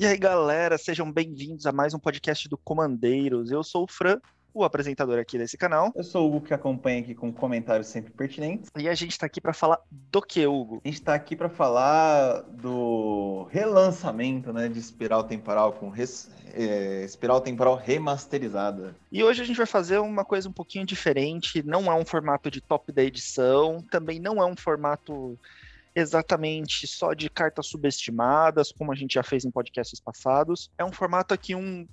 [0.00, 3.50] E aí, galera, sejam bem-vindos a mais um podcast do Comandeiros.
[3.50, 4.20] Eu sou o Fran,
[4.54, 5.92] o apresentador aqui desse canal.
[5.92, 8.70] Eu sou o Hugo, que acompanha aqui com comentários sempre pertinentes.
[8.78, 10.80] E a gente está aqui para falar do que, Hugo?
[10.84, 16.30] A gente está aqui para falar do relançamento né, de Espiral Temporal com res...
[16.54, 18.94] é, Espiral Temporal remasterizada.
[19.10, 21.60] E hoje a gente vai fazer uma coisa um pouquinho diferente.
[21.66, 25.36] Não é um formato de top da edição, também não é um formato
[25.94, 30.70] exatamente só de cartas subestimadas, como a gente já fez em podcasts passados.
[30.78, 31.86] É um formato aqui um,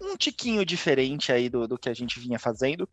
[0.00, 2.88] um tiquinho diferente aí do, do que a gente vinha fazendo.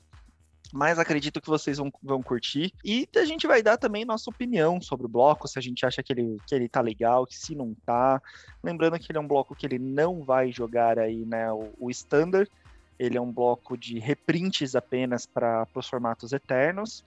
[0.74, 2.74] Mas acredito que vocês vão, vão curtir.
[2.84, 6.04] E a gente vai dar também nossa opinião sobre o bloco, se a gente acha
[6.04, 8.22] que ele, que ele tá legal, que se não tá.
[8.62, 11.90] Lembrando que ele é um bloco que ele não vai jogar aí, né, o, o
[11.90, 12.50] Standard.
[13.00, 17.06] Ele é um bloco de reprints apenas para os formatos eternos.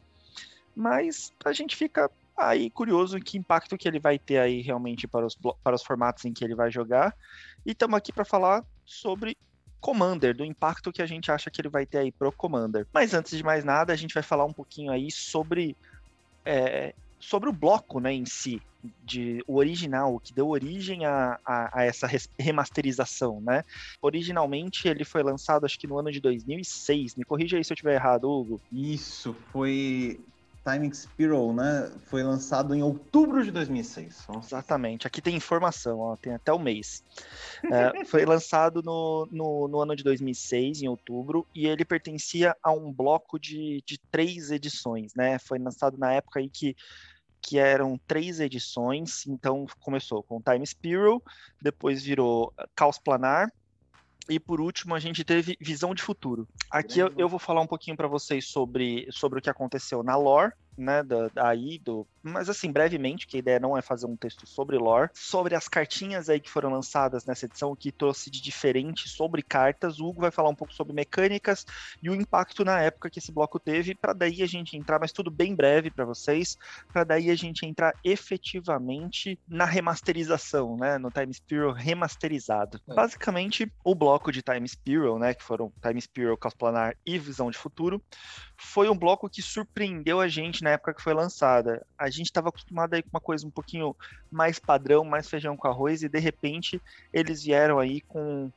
[0.74, 2.10] Mas a gente fica
[2.48, 6.24] aí curioso que impacto que ele vai ter aí realmente para os, para os formatos
[6.24, 7.14] em que ele vai jogar.
[7.64, 9.36] E estamos aqui para falar sobre
[9.80, 12.86] Commander, do impacto que a gente acha que ele vai ter aí pro Commander.
[12.92, 15.76] Mas antes de mais nada, a gente vai falar um pouquinho aí sobre,
[16.44, 18.60] é, sobre o bloco né, em si,
[19.04, 23.64] de, o original, o que deu origem a, a, a, essa remasterização, né?
[24.00, 27.74] Originalmente ele foi lançado acho que no ano de 2006, me corrija aí se eu
[27.74, 28.60] estiver errado, Hugo.
[28.72, 30.20] Isso, foi
[30.64, 31.90] Time Spiral, né?
[32.06, 34.26] Foi lançado em outubro de 2006.
[34.28, 34.48] Nossa.
[34.48, 35.06] Exatamente.
[35.06, 37.02] Aqui tem informação, ó, tem até o mês.
[37.64, 42.72] É, foi lançado no, no, no, ano de 2006, em outubro, e ele pertencia a
[42.72, 45.38] um bloco de, de três edições, né?
[45.38, 46.76] Foi lançado na época aí que
[47.42, 51.22] que eram três edições, então começou com Time Spiral,
[51.60, 53.50] depois virou Caos Planar,
[54.30, 56.46] e por último, a gente teve Visão de Futuro.
[56.70, 60.16] Aqui eu, eu vou falar um pouquinho para vocês sobre, sobre o que aconteceu na
[60.16, 64.16] lore, né, da, daí, do, mas assim, brevemente, que a ideia não é fazer um
[64.16, 68.30] texto sobre lore, sobre as cartinhas aí que foram lançadas nessa edição, o que trouxe
[68.30, 71.66] de diferente sobre cartas, o Hugo vai falar um pouco sobre mecânicas
[72.02, 75.12] e o impacto na época que esse bloco teve, para daí a gente entrar, mas
[75.12, 76.58] tudo bem breve para vocês,
[76.92, 82.80] para daí a gente entrar efetivamente na remasterização, né, no Time Spiral remasterizado.
[82.88, 82.94] É.
[82.94, 87.50] Basicamente, o bloco de Time Spiral, né, que foram Time Spiral, Caos Planar e Visão
[87.50, 88.02] de Futuro,
[88.56, 91.84] foi um bloco que surpreendeu a gente na época que foi lançada.
[91.98, 93.94] A gente estava acostumado aí com uma coisa um pouquinho
[94.30, 96.80] mais padrão, mais feijão com arroz, e de repente
[97.12, 98.50] eles vieram aí com.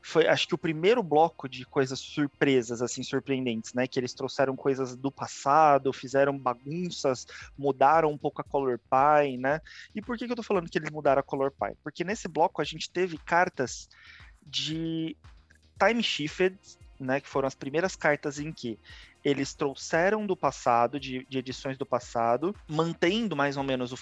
[0.00, 3.86] Foi, acho que o primeiro bloco de coisas surpresas, assim, surpreendentes, né?
[3.86, 7.26] Que eles trouxeram coisas do passado, fizeram bagunças,
[7.58, 9.60] mudaram um pouco a Color Pie, né?
[9.94, 11.76] E por que, que eu tô falando que eles mudaram a Color Pie?
[11.82, 13.88] Porque nesse bloco a gente teve cartas
[14.46, 15.16] de
[15.78, 16.56] Time Shifted,
[16.98, 17.20] né?
[17.20, 18.78] Que foram as primeiras cartas em que
[19.24, 23.98] eles trouxeram do passado, de, de edições do passado, mantendo mais ou menos o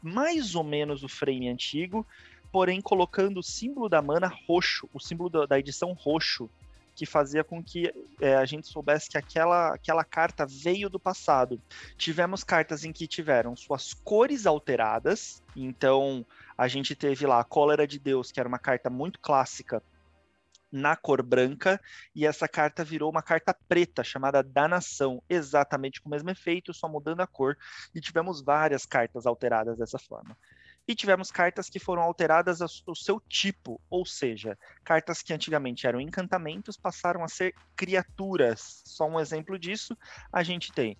[0.00, 2.06] mais ou menos o frame antigo,
[2.52, 6.48] porém colocando o símbolo da mana roxo, o símbolo da, da edição roxo,
[6.94, 11.60] que fazia com que é, a gente soubesse que aquela, aquela carta veio do passado.
[11.96, 17.86] Tivemos cartas em que tiveram suas cores alteradas, então a gente teve lá a Cólera
[17.86, 19.82] de Deus, que era uma carta muito clássica
[20.70, 21.80] na cor branca,
[22.14, 26.88] e essa carta virou uma carta preta, chamada Danação, exatamente com o mesmo efeito, só
[26.88, 27.56] mudando a cor,
[27.94, 30.36] e tivemos várias cartas alteradas dessa forma.
[30.86, 36.00] E tivemos cartas que foram alteradas o seu tipo, ou seja, cartas que antigamente eram
[36.00, 38.82] encantamentos passaram a ser criaturas.
[38.86, 39.96] Só um exemplo disso,
[40.32, 40.96] a gente tem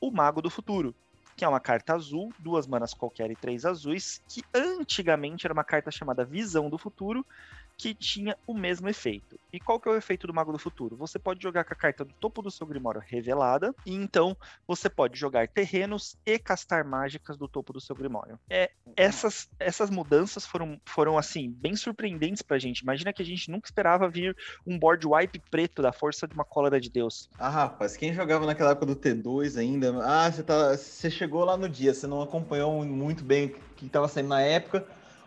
[0.00, 0.94] o Mago do Futuro,
[1.36, 5.64] que é uma carta azul, duas manas qualquer e três azuis, que antigamente era uma
[5.64, 7.26] carta chamada Visão do Futuro,
[7.76, 9.38] que tinha o mesmo efeito.
[9.52, 10.96] E qual que é o efeito do Mago do Futuro?
[10.96, 14.88] Você pode jogar com a carta do topo do seu Grimório revelada, e então você
[14.88, 18.38] pode jogar terrenos e castar mágicas do topo do seu Grimório.
[18.48, 22.80] É, essas, essas mudanças foram, foram, assim, bem surpreendentes pra gente.
[22.80, 26.44] Imagina que a gente nunca esperava vir um board wipe preto da força de uma
[26.44, 27.28] cólera de Deus.
[27.38, 31.56] Ah, rapaz, quem jogava naquela época do T2 ainda, ah, você, tá, você chegou lá
[31.56, 34.86] no dia, você não acompanhou muito bem o que estava saindo na época,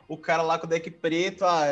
[0.10, 1.68] o cara lá com o deck preto, ah,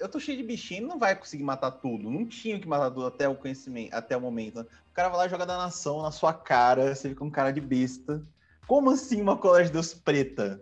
[0.00, 2.10] eu tô cheio de bichinho, não vai conseguir matar tudo.
[2.10, 4.60] Não tinha que matar tudo até o conhecimento, até o momento.
[4.60, 7.60] O cara vai lá jogar da nação na sua cara, você fica um cara de
[7.60, 8.20] besta.
[8.66, 10.60] Como assim uma colégio de Deus preta,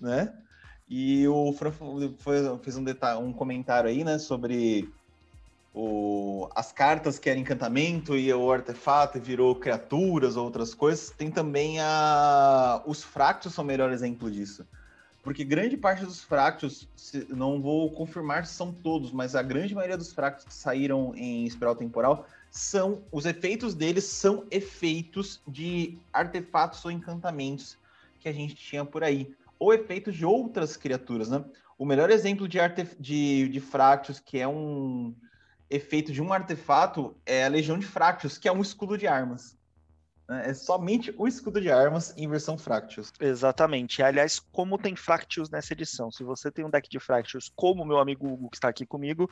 [0.00, 0.34] né?
[0.88, 1.70] E o Fran
[2.60, 4.92] fez um, detalhe, um comentário aí, né, sobre
[5.72, 11.10] o, as cartas que eram encantamento e o artefato virou criaturas ou outras coisas.
[11.10, 14.66] Tem também a, os fractos são o melhor exemplo disso
[15.24, 16.86] porque grande parte dos fractos,
[17.30, 21.46] não vou confirmar se são todos, mas a grande maioria dos fractos que saíram em
[21.46, 27.78] espiral temporal são os efeitos deles são efeitos de artefatos ou encantamentos
[28.20, 29.34] que a gente tinha por aí.
[29.58, 31.42] ou efeitos de outras criaturas, né?
[31.78, 32.86] O melhor exemplo de, arte...
[33.00, 35.14] de, de Fractus, que é um
[35.70, 39.56] efeito de um artefato, é a Legião de Fractus, que é um escudo de armas.
[40.28, 40.50] Né?
[40.50, 43.12] É somente o escudo de armas em versão Fractus.
[43.20, 44.02] Exatamente.
[44.02, 46.10] Aliás, como tem Fractus nessa edição?
[46.10, 48.86] Se você tem um deck de Fractus, como o meu amigo Hugo que está aqui
[48.86, 49.30] comigo,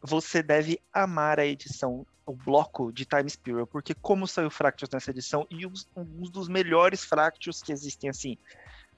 [0.00, 5.10] você deve amar a edição, o bloco de Time Spiral, porque como saiu Fractus nessa
[5.10, 8.36] edição, e um, um dos melhores Fractus que existem, assim,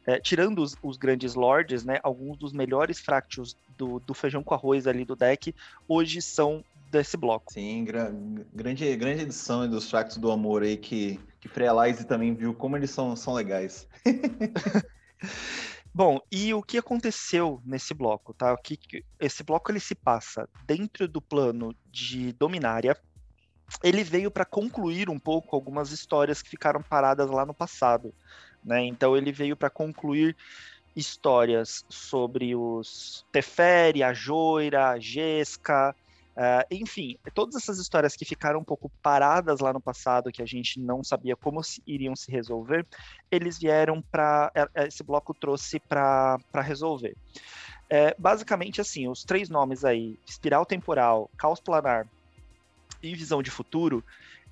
[0.06, 4.54] é, tirando os, os, grandes lords, né, alguns dos melhores Fractus do, do, feijão com
[4.54, 5.54] arroz ali do deck,
[5.88, 6.64] hoje são
[6.98, 7.52] desse bloco.
[7.52, 8.10] Sim, gra
[8.52, 12.90] grande, grande edição dos Fractus do Amor aí, que, que Freelize também viu como eles
[12.90, 13.88] são, são legais.
[15.92, 18.52] Bom, e o que aconteceu nesse bloco, tá?
[18.52, 18.78] O que,
[19.20, 22.96] esse bloco ele se passa dentro do plano de Dominária.
[23.82, 28.14] Ele veio para concluir um pouco algumas histórias que ficaram paradas lá no passado,
[28.62, 28.84] né?
[28.84, 30.36] Então ele veio para concluir
[30.94, 35.94] histórias sobre os Teferi, a Joira, a Jesca,
[36.36, 40.46] Uh, enfim, todas essas histórias que ficaram um pouco paradas lá no passado, que a
[40.46, 42.84] gente não sabia como se, iriam se resolver,
[43.30, 44.50] eles vieram para.
[44.54, 47.16] É, é, esse bloco trouxe para resolver.
[47.88, 52.08] É, basicamente, assim, os três nomes aí, Espiral Temporal, Caos Planar
[53.00, 54.02] e Visão de Futuro,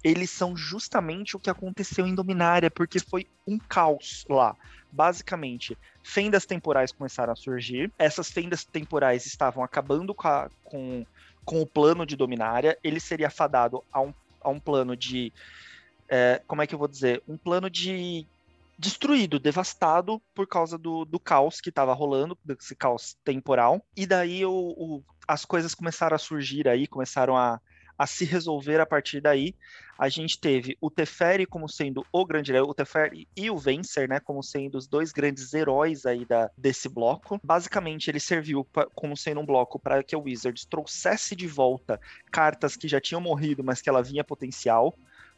[0.04, 4.54] eles são justamente o que aconteceu em Dominária, porque foi um caos lá.
[4.90, 11.06] Basicamente, fendas temporais começaram a surgir, essas fendas temporais estavam acabando com, a, com
[11.44, 15.32] com o plano de Dominária, ele seria fadado a um, a um plano de.
[16.08, 17.22] É, como é que eu vou dizer?
[17.26, 18.26] Um plano de
[18.78, 23.84] destruído, devastado por causa do, do caos que estava rolando, desse caos temporal.
[23.96, 27.60] E daí o, o, as coisas começaram a surgir aí, começaram a,
[28.02, 29.54] a se resolver a partir daí.
[29.96, 34.18] A gente teve o Teferi como sendo o grande o Teferi e o Vencer, né,
[34.18, 37.40] como sendo os dois grandes heróis aí da, desse bloco.
[37.44, 42.00] Basicamente, ele serviu pra, como sendo um bloco para que o Wizards trouxesse de volta
[42.32, 44.92] cartas que já tinham morrido, mas que ela vinha potencial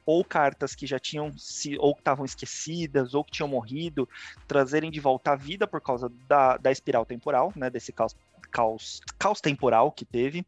[0.07, 4.09] ou cartas que já tinham se ou estavam esquecidas ou que tinham morrido,
[4.47, 8.15] trazerem de volta a vida por causa da, da espiral temporal, né, desse caos,
[8.51, 10.47] caos, caos temporal que teve.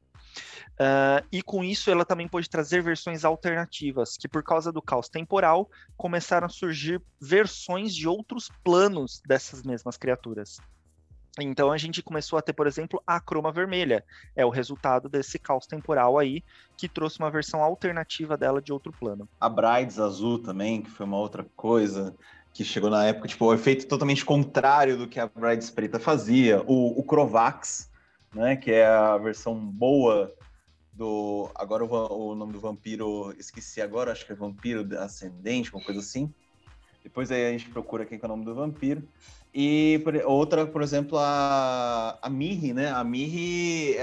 [0.73, 5.09] Uh, e com isso ela também pode trazer versões alternativas, que por causa do caos
[5.09, 10.59] temporal começaram a surgir versões de outros planos dessas mesmas criaturas.
[11.38, 14.03] Então a gente começou a ter, por exemplo, a croma vermelha.
[14.35, 16.43] É o resultado desse caos temporal aí,
[16.77, 19.29] que trouxe uma versão alternativa dela de outro plano.
[19.41, 22.15] A Brides azul também, que foi uma outra coisa
[22.55, 26.62] que chegou na época, tipo, o efeito totalmente contrário do que a Brides preta fazia.
[26.67, 27.91] O, o Crovax,
[28.37, 28.56] né?
[28.56, 30.33] Que é a versão boa
[30.93, 31.50] do.
[31.55, 36.00] Agora o, o nome do vampiro, esqueci agora, acho que é Vampiro Ascendente, uma coisa
[36.00, 36.33] assim.
[37.03, 39.03] Depois aí a gente procura quem é o nome do vampiro.
[39.55, 42.91] E outra, por exemplo, a, a Mirri, né?
[42.91, 43.97] A Mirri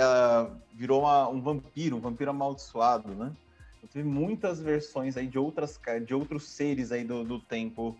[0.73, 3.31] virou uma, um vampiro, um vampiro amaldiçoado, né?
[3.81, 7.95] Eu tive muitas versões aí de outras de outros seres aí do, do tempo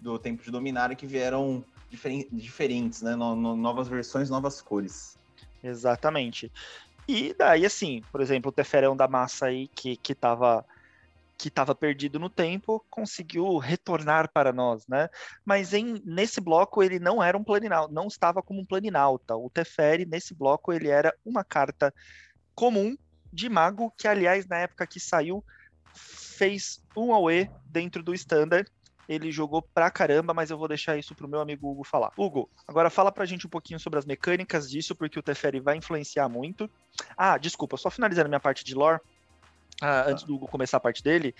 [0.00, 3.14] do tempo de Dominária que vieram diferen, diferentes, né?
[3.14, 5.16] No, no, novas versões, novas cores.
[5.62, 6.50] Exatamente.
[7.06, 10.14] E daí, assim, por exemplo, o Teferão da Massa aí, que, que
[11.42, 15.08] que estava perdido no tempo, conseguiu retornar para nós, né?
[15.44, 19.34] Mas em, nesse bloco ele não era um planinalta, não estava como um planinalta.
[19.34, 21.92] O Teferi, nesse bloco, ele era uma carta
[22.54, 22.96] comum
[23.32, 25.44] de mago, que aliás, na época que saiu,
[25.94, 28.70] fez um AOE dentro do standard,
[29.12, 32.12] ele jogou pra caramba, mas eu vou deixar isso pro meu amigo Hugo falar.
[32.16, 35.76] Hugo, agora fala pra gente um pouquinho sobre as mecânicas disso, porque o Teferi vai
[35.76, 36.70] influenciar muito.
[37.16, 39.00] Ah, desculpa, só finalizando minha parte de lore,
[39.80, 41.34] ah, antes do Hugo começar a parte dele,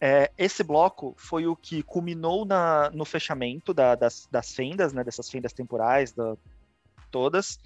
[0.00, 5.04] é, esse bloco foi o que culminou na, no fechamento da, das, das fendas, né,
[5.04, 6.36] dessas fendas temporais, da,
[7.10, 7.58] todas,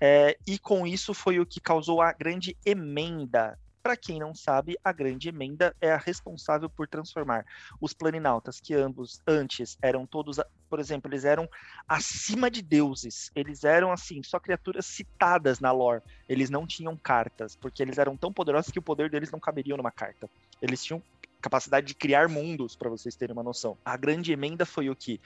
[0.00, 4.78] é, e com isso foi o que causou a grande emenda para quem não sabe,
[4.82, 7.44] a Grande Emenda é a responsável por transformar
[7.78, 11.46] os planinautas, que ambos antes eram todos, por exemplo, eles eram
[11.86, 13.30] acima de deuses.
[13.36, 16.00] Eles eram assim, só criaturas citadas na lore.
[16.26, 19.76] Eles não tinham cartas, porque eles eram tão poderosos que o poder deles não caberia
[19.76, 20.30] numa carta.
[20.62, 21.02] Eles tinham
[21.42, 23.76] capacidade de criar mundos, para vocês terem uma noção.
[23.84, 25.20] A Grande Emenda foi o que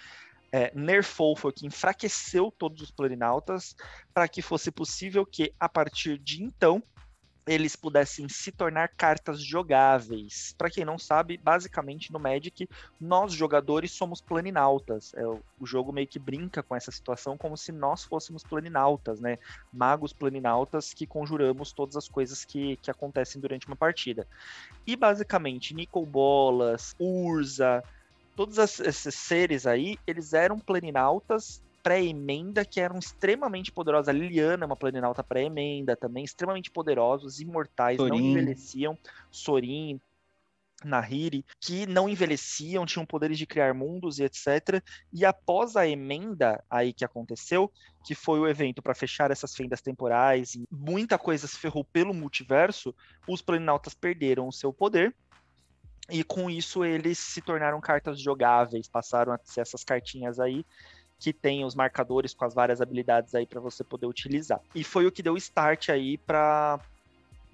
[0.50, 3.76] é, nerfou, foi o que enfraqueceu todos os planinautas
[4.12, 6.82] para que fosse possível que, a partir de então,
[7.48, 10.54] eles pudessem se tornar cartas jogáveis.
[10.56, 12.68] Para quem não sabe, basicamente no Magic,
[13.00, 15.14] nós jogadores somos planinautas.
[15.14, 19.38] É, o jogo meio que brinca com essa situação como se nós fôssemos planinautas, né?
[19.72, 24.26] Magos planinautas que conjuramos todas as coisas que, que acontecem durante uma partida.
[24.86, 27.82] E basicamente, Nicol Bolas, Urza,
[28.36, 34.08] todos esses seres aí, eles eram planinautas pré-emenda que eram extremamente poderosos.
[34.08, 38.10] A Liliana é uma planinauta pré-emenda também, extremamente poderosos, imortais, Sorin.
[38.10, 38.98] não envelheciam.
[39.30, 40.00] Sorin,
[40.84, 44.82] Nahiri, que não envelheciam, tinham poderes de criar mundos e etc.
[45.12, 47.70] E após a emenda aí que aconteceu,
[48.04, 52.14] que foi o evento para fechar essas fendas temporais e muita coisa se ferrou pelo
[52.14, 52.94] multiverso,
[53.26, 55.14] os planinautas perderam o seu poder.
[56.10, 60.64] E com isso eles se tornaram cartas jogáveis, passaram a ser essas cartinhas aí
[61.18, 64.60] que tem os marcadores com as várias habilidades aí para você poder utilizar.
[64.74, 66.80] E foi o que deu start aí para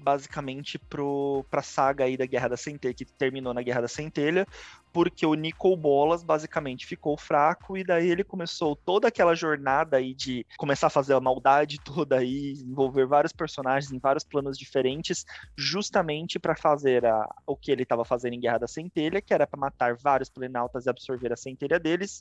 [0.04, 4.46] basicamente pro, pra saga aí da Guerra da Centelha, que terminou na Guerra da Centelha,
[4.92, 10.14] porque o Nicol Bolas basicamente ficou fraco e daí ele começou toda aquela jornada aí
[10.14, 15.24] de começar a fazer a maldade toda aí, envolver vários personagens em vários planos diferentes,
[15.56, 19.46] justamente para fazer a, o que ele estava fazendo em Guerra da Centelha, que era
[19.46, 22.20] para matar vários planinautas e absorver a centelha deles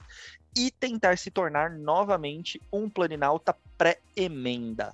[0.57, 4.93] e tentar se tornar novamente um planinauta pré-emenda.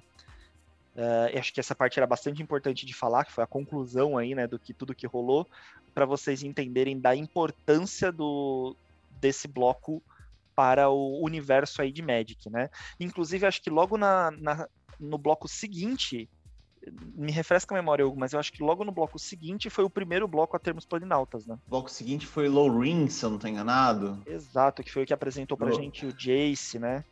[0.95, 4.35] Uh, acho que essa parte era bastante importante de falar, que foi a conclusão aí,
[4.35, 5.47] né, do que tudo que rolou,
[5.93, 8.75] para vocês entenderem da importância do
[9.21, 10.01] desse bloco
[10.55, 12.69] para o universo aí de Magic, né?
[12.99, 14.67] Inclusive, acho que logo na, na
[14.99, 16.29] no bloco seguinte,
[17.15, 19.89] me refresca a memória, Hugo, mas eu acho que logo no bloco seguinte foi o
[19.89, 21.57] primeiro bloco a termos planinautas, né?
[21.67, 24.21] O bloco seguinte foi Low Ring, se eu não estou enganado.
[24.25, 25.79] Exato, que foi o que apresentou pra Low.
[25.79, 27.03] gente o Jace, né?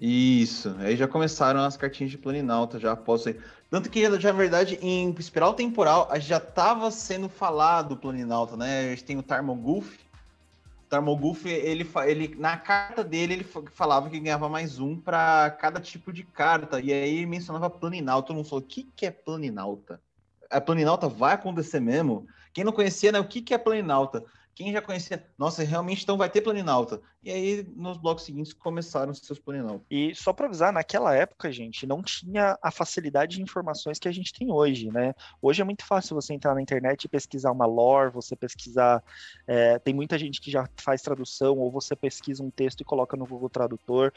[0.00, 3.38] Isso, aí já começaram as cartinhas de Planinauta já após aí.
[3.68, 8.86] Tanto que, já, na verdade, em Espiral Temporal, já estava sendo falado o Planinauta, né?
[8.86, 9.84] A gente tem o Tarmogoth.
[9.84, 15.80] O Tarmogoth, ele, ele, na carta dele, ele falava que ganhava mais um para cada
[15.80, 16.80] tipo de carta.
[16.80, 18.28] E aí mencionava Planinauta.
[18.28, 20.00] Todo mundo falou, o que, que é Planinauta?
[20.48, 22.26] A Planinauta vai acontecer mesmo?
[22.54, 23.18] Quem não conhecia, né?
[23.18, 24.24] O que, que é Planinauta?
[24.58, 27.00] Quem já conhecia, nossa, realmente então vai ter planinauta.
[27.22, 29.86] E aí, nos blocos seguintes, começaram os seus planinautas.
[29.88, 34.12] E só para avisar, naquela época, gente, não tinha a facilidade de informações que a
[34.12, 35.14] gente tem hoje, né?
[35.40, 39.00] Hoje é muito fácil você entrar na internet e pesquisar uma lore, você pesquisar.
[39.46, 43.16] É, tem muita gente que já faz tradução, ou você pesquisa um texto e coloca
[43.16, 44.12] no Google Tradutor.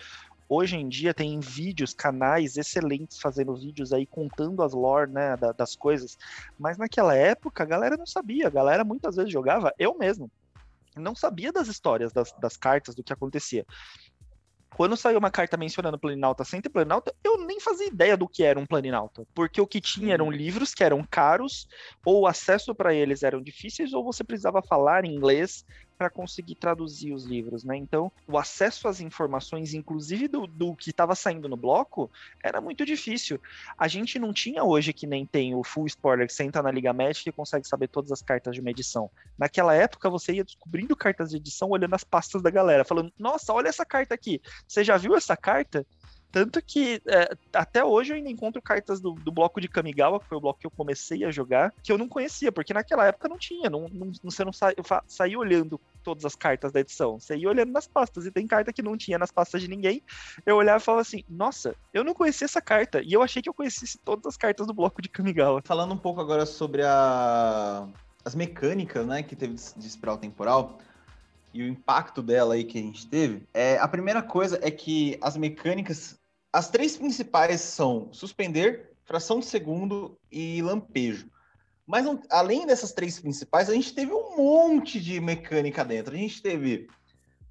[0.53, 5.53] Hoje em dia tem vídeos, canais excelentes fazendo vídeos aí contando as lore, né, da,
[5.53, 6.17] das coisas.
[6.59, 10.29] Mas naquela época a galera não sabia, a galera muitas vezes jogava, eu mesmo,
[10.97, 13.65] não sabia das histórias das, das cartas, do que acontecia.
[14.75, 18.43] Quando saiu uma carta mencionando Planinauta sem ter Planinauta, eu nem fazia ideia do que
[18.43, 19.25] era um Planinauta.
[19.33, 21.65] Porque o que tinha eram livros que eram caros,
[22.05, 25.65] ou o acesso para eles eram difíceis, ou você precisava falar inglês
[26.01, 27.77] para conseguir traduzir os livros, né?
[27.77, 32.09] Então, o acesso às informações, inclusive do, do que estava saindo no bloco,
[32.43, 33.39] era muito difícil.
[33.77, 36.71] A gente não tinha hoje que nem tem o full spoiler que você entra na
[36.71, 39.11] Liga Magic e consegue saber todas as cartas de uma edição.
[39.37, 43.53] Naquela época, você ia descobrindo cartas de edição olhando as pastas da galera, falando: Nossa,
[43.53, 44.41] olha essa carta aqui.
[44.67, 45.85] Você já viu essa carta?
[46.31, 50.27] Tanto que é, até hoje eu ainda encontro cartas do, do, bloco de Kamigawa, que
[50.27, 53.27] foi o bloco que eu comecei a jogar, que eu não conhecia, porque naquela época
[53.27, 53.69] não tinha.
[53.69, 54.73] Não, não, você não sa,
[55.07, 57.19] saía olhando todas as cartas da edição.
[57.19, 60.01] Você ia olhando nas pastas, e tem carta que não tinha nas pastas de ninguém.
[60.45, 63.01] Eu olhava e falava assim: Nossa, eu não conhecia essa carta.
[63.03, 65.61] E eu achei que eu conhecesse todas as cartas do bloco de Kamigawa.
[65.65, 67.87] Falando um pouco agora sobre a...
[68.23, 70.79] as mecânicas, né, que teve de espiral temporal
[71.53, 75.17] e o impacto dela aí que a gente teve, é, a primeira coisa é que
[75.21, 76.17] as mecânicas
[76.53, 81.29] as três principais são suspender, fração de segundo e lampejo.
[81.85, 86.13] Mas além dessas três principais, a gente teve um monte de mecânica dentro.
[86.13, 86.87] A gente teve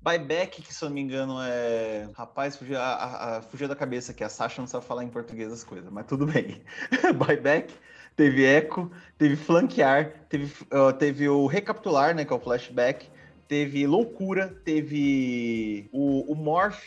[0.01, 2.09] buyback, que se eu não me engano é.
[2.15, 4.25] Rapaz, fugiu, a, a, fugiu da cabeça aqui.
[4.25, 6.63] A Sasha não sabe falar em português as coisas, mas tudo bem.
[7.17, 7.75] buyback,
[8.17, 13.09] teve eco, teve flanquear, teve, uh, teve o recapitular, né, que é o flashback,
[13.47, 16.81] teve loucura, teve o, o morph,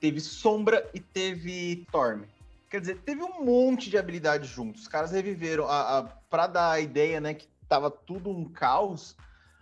[0.00, 2.24] teve Sombra e teve Storm.
[2.70, 4.82] Quer dizer, teve um monte de habilidades juntos.
[4.82, 5.66] Os caras reviveram.
[5.66, 9.16] A, a, pra dar a ideia, né, que tava tudo um caos,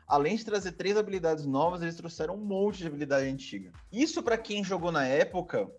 [0.09, 3.73] além de trazer três habilidades novas, eles trouxeram um monte de habilidade antiga.
[3.93, 5.71] Isso para quem jogou na época,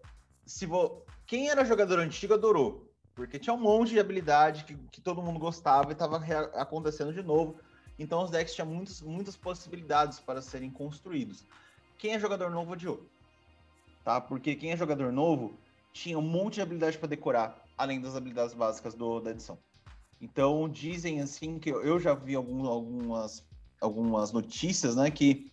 [0.45, 1.03] se vo...
[1.25, 2.89] quem era jogador antigo adorou.
[3.13, 6.17] Porque tinha um monte de habilidade que, que todo mundo gostava e estava
[6.53, 7.59] acontecendo de novo.
[7.99, 11.43] Então os decks tinham muitos, muitas possibilidades para serem construídos.
[11.97, 13.09] Quem é jogador novo odiou
[14.07, 14.21] tá?
[14.21, 15.59] Porque quem é jogador novo
[15.91, 19.57] tinha um monte de habilidade para decorar, além das habilidades básicas do, da edição.
[20.21, 23.45] Então dizem assim que eu já vi algum, algumas,
[23.81, 25.51] algumas notícias, né, que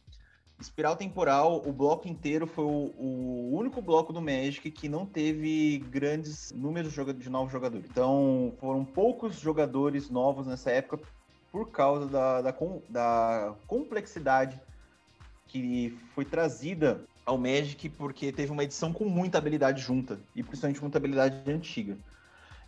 [0.60, 5.78] Espiral Temporal, o bloco inteiro foi o, o, único bloco do Magic que não teve
[5.90, 7.84] grandes números de novos jogadores.
[7.90, 11.04] Então foram poucos jogadores novos nessa época
[11.50, 12.54] por causa da, da,
[12.88, 14.60] da complexidade
[15.48, 20.80] que foi trazida ao Magic porque teve uma edição com muita habilidade junta, e principalmente
[20.80, 21.96] muita habilidade antiga.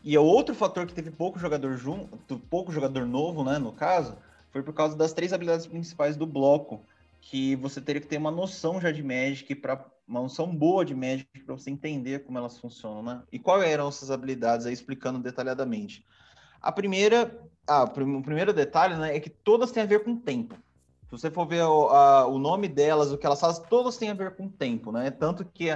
[0.02, 4.16] E o outro fator que teve pouco jogador junto, pouco jogador novo, né, no caso,
[4.50, 6.80] foi por causa das três habilidades principais do bloco,
[7.20, 10.94] que você teria que ter uma noção já de Magic para uma noção boa de
[10.94, 13.22] Magic para você entender como elas funcionam, né?
[13.32, 16.06] E quais eram essas habilidades aí explicando detalhadamente.
[16.62, 17.36] A primeira,
[17.66, 20.56] ah, o primeiro detalhe, né, é que todas têm a ver com tempo.
[21.06, 24.10] Se você for ver o, a, o nome delas, o que elas fazem, todas têm
[24.10, 25.10] a ver com tempo, né?
[25.10, 25.66] Tanto que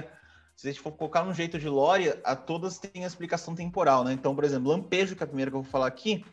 [0.56, 4.04] se a gente for colocar no jeito de lore, a todas têm a explicação temporal,
[4.04, 4.12] né?
[4.12, 6.24] Então, por exemplo, lampejo, que é a primeira que eu vou falar aqui,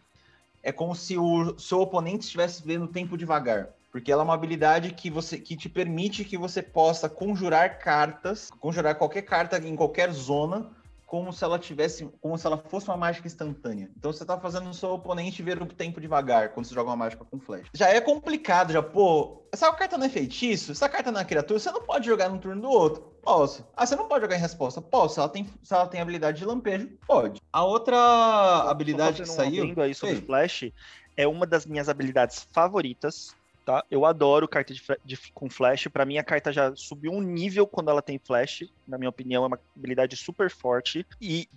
[0.63, 3.69] é como se o seu oponente estivesse vendo tempo devagar.
[3.91, 8.51] Porque ela é uma habilidade que você que te permite que você possa conjurar cartas,
[8.59, 10.69] conjurar qualquer carta em qualquer zona,
[11.07, 13.89] como se ela tivesse, como se ela fosse uma mágica instantânea.
[13.97, 16.97] Então você tá fazendo o seu oponente ver o tempo devagar quando você joga uma
[16.97, 17.67] mágica com flash.
[17.73, 21.59] Já é complicado, já, pô, essa carta não é feitiço, essa carta não é criatura,
[21.59, 23.01] você não pode jogar no turno do outro.
[23.23, 23.65] Posso.
[23.75, 24.81] Ah, você não pode jogar em resposta?
[24.81, 25.13] Posso.
[25.15, 27.41] Se ela tem, se ela tem habilidade de lampejo, pode.
[27.53, 29.73] A outra habilidade que saiu.
[29.77, 30.21] Um aí sobre Ei.
[30.21, 30.71] Flash,
[31.15, 33.33] é uma das minhas habilidades favoritas
[33.67, 33.83] tá?
[33.91, 35.89] Eu adoro carta de, de com flash.
[35.91, 38.63] Para mim, a carta já subiu um nível quando ela tem flash.
[38.87, 41.05] Na minha opinião, é uma habilidade super forte.
[41.19, 41.49] E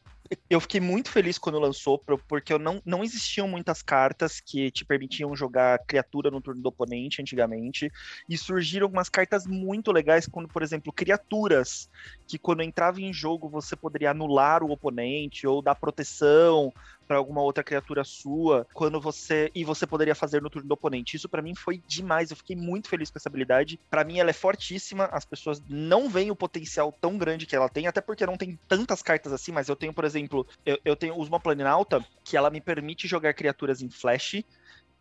[0.49, 5.37] eu fiquei muito feliz quando lançou, porque não, não existiam muitas cartas que te permitiam
[5.37, 7.93] jogar criatura no turno do oponente antigamente.
[8.29, 11.89] E surgiram algumas cartas muito legais, como, por exemplo, criaturas,
[12.27, 16.73] que quando entrava em jogo você poderia anular o oponente ou dar proteção
[17.11, 21.17] para alguma outra criatura sua, quando você e você poderia fazer no turno do oponente.
[21.17, 22.31] Isso para mim foi demais.
[22.31, 23.81] Eu fiquei muito feliz com essa habilidade.
[23.91, 25.07] Para mim ela é fortíssima.
[25.07, 28.57] As pessoas não veem o potencial tão grande que ela tem, até porque não tem
[28.69, 32.37] tantas cartas assim, mas eu tenho, por exemplo, eu, eu tenho uso uma Planinauta que
[32.37, 34.45] ela me permite jogar criaturas em flash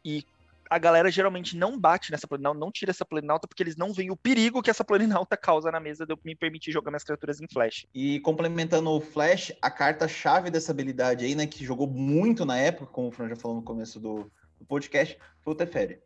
[0.03, 0.25] e
[0.69, 4.11] a galera geralmente não bate nessa planinauta, não tira essa planinauta, porque eles não veem
[4.11, 7.41] o perigo que essa planinauta causa na mesa de eu me permitir jogar minhas criaturas
[7.41, 7.87] em flash.
[7.93, 12.91] E complementando o flash, a carta-chave dessa habilidade aí, né, que jogou muito na época,
[12.91, 15.99] como o Fran já falou no começo do, do podcast, foi o Teferi.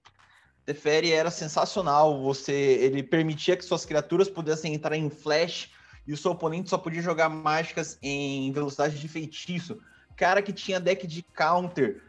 [0.65, 5.71] Teferi era sensacional, você, ele permitia que suas criaturas pudessem entrar em flash
[6.07, 9.77] e o seu oponente só podia jogar mágicas em velocidade de feitiço.
[10.15, 12.01] Cara que tinha deck de counter,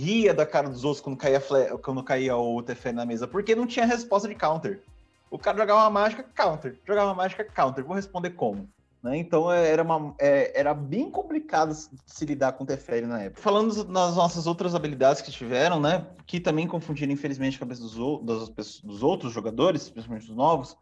[0.00, 1.40] ria da cara dos outros quando caía,
[1.82, 4.82] quando caía o Tefé na mesa, porque não tinha resposta de counter.
[5.30, 6.78] O cara jogava uma mágica, counter.
[6.86, 7.84] Jogava uma mágica, counter.
[7.84, 8.68] Vou responder como?
[9.02, 9.16] Né?
[9.16, 13.40] Então é, era, uma, é, era bem complicado se lidar com o Teferi na época.
[13.40, 16.06] Falando nas nossas outras habilidades que tiveram, né?
[16.26, 20.76] Que também confundiram, infelizmente, a cabeça dos, dos, dos outros jogadores, principalmente dos novos.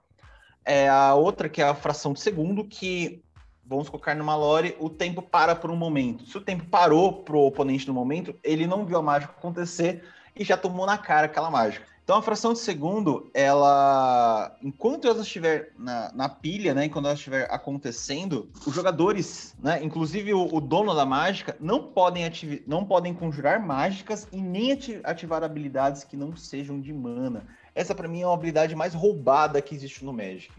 [0.65, 3.23] É a outra, que é a fração de segundo, que
[3.69, 6.25] vamos colocar numa lore, o tempo para por um momento.
[6.25, 10.03] Se o tempo parou pro oponente no momento, ele não viu a mágica acontecer
[10.35, 11.87] e já tomou na cara aquela mágica.
[12.03, 17.15] Então a fração de segundo, ela, enquanto ela estiver na, na pilha, né, enquanto ela
[17.15, 22.83] estiver acontecendo, os jogadores, né, inclusive o, o dono da mágica, não podem, ativ não
[22.83, 24.73] podem conjurar mágicas e nem
[25.05, 27.45] ativar habilidades que não sejam de mana.
[27.75, 30.51] Essa para mim é uma habilidade mais roubada que existe no Magic.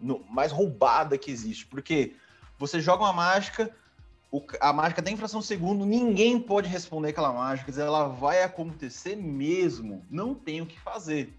[0.00, 2.14] No, mais roubada que existe, porque
[2.58, 3.70] você joga uma mágica,
[4.30, 10.04] o, a mágica tem fração segundo, ninguém pode responder aquela mágica, ela vai acontecer mesmo,
[10.10, 11.32] não tem o que fazer.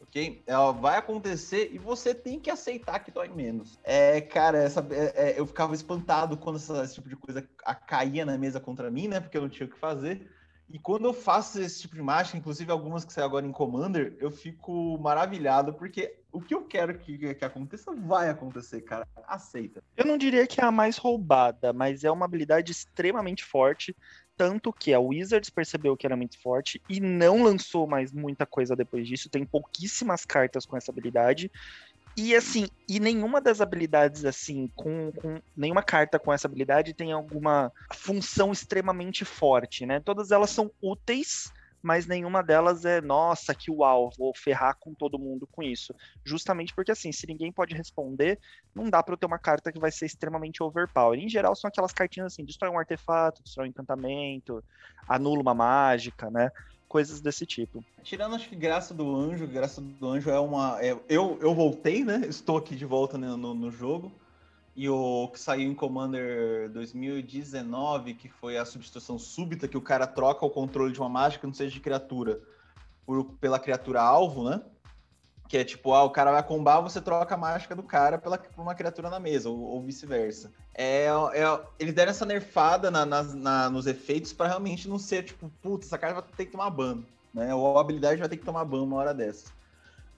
[0.00, 0.42] Ok?
[0.46, 3.78] Ela vai acontecer e você tem que aceitar que dói menos.
[3.84, 7.46] É, cara, essa, é, é, eu ficava espantado quando essa, esse tipo de coisa
[7.86, 9.20] caía na mesa contra mim, né?
[9.20, 10.30] Porque eu não tinha o que fazer.
[10.68, 14.16] E quando eu faço esse tipo de mágica, inclusive algumas que saem agora em Commander,
[14.18, 19.08] eu fico maravilhado, porque o que eu quero que, que aconteça vai acontecer, cara.
[19.26, 19.82] Aceita.
[19.96, 23.96] Eu não diria que é a mais roubada, mas é uma habilidade extremamente forte.
[24.36, 28.76] Tanto que a Wizards percebeu que era muito forte e não lançou mais muita coisa
[28.76, 29.30] depois disso.
[29.30, 31.50] Tem pouquíssimas cartas com essa habilidade.
[32.14, 37.12] E assim, e nenhuma das habilidades, assim, com, com, nenhuma carta com essa habilidade tem
[37.12, 40.00] alguma função extremamente forte, né?
[40.00, 41.50] Todas elas são úteis,
[41.86, 45.94] mas nenhuma delas é, nossa, que uau, vou ferrar com todo mundo com isso.
[46.24, 48.40] Justamente porque, assim, se ninguém pode responder,
[48.74, 51.16] não dá para eu ter uma carta que vai ser extremamente overpower.
[51.16, 54.64] Em geral, são aquelas cartinhas assim: destrói um artefato, destrói um encantamento,
[55.08, 56.50] anula uma mágica, né?
[56.88, 57.84] coisas desse tipo.
[58.02, 60.82] Tirando, acho que Graça do Anjo, Graça do Anjo é uma.
[60.82, 62.22] É, eu, eu voltei, né?
[62.28, 64.10] Estou aqui de volta né, no, no jogo.
[64.76, 70.06] E o que saiu em Commander 2019, que foi a substituição súbita, que o cara
[70.06, 72.38] troca o controle de uma mágica, não seja de criatura,
[73.06, 74.60] por, pela criatura alvo, né?
[75.48, 78.36] Que é tipo, ah, o cara vai combar, você troca a mágica do cara pela,
[78.36, 80.52] por uma criatura na mesa, ou, ou vice-versa.
[80.74, 85.22] É, é, eles deram essa nerfada na, na, na nos efeitos para realmente não ser
[85.22, 87.54] tipo, putz, essa carta vai ter que tomar ban, né?
[87.54, 89.50] Ou a habilidade vai ter que tomar ban uma hora dessa.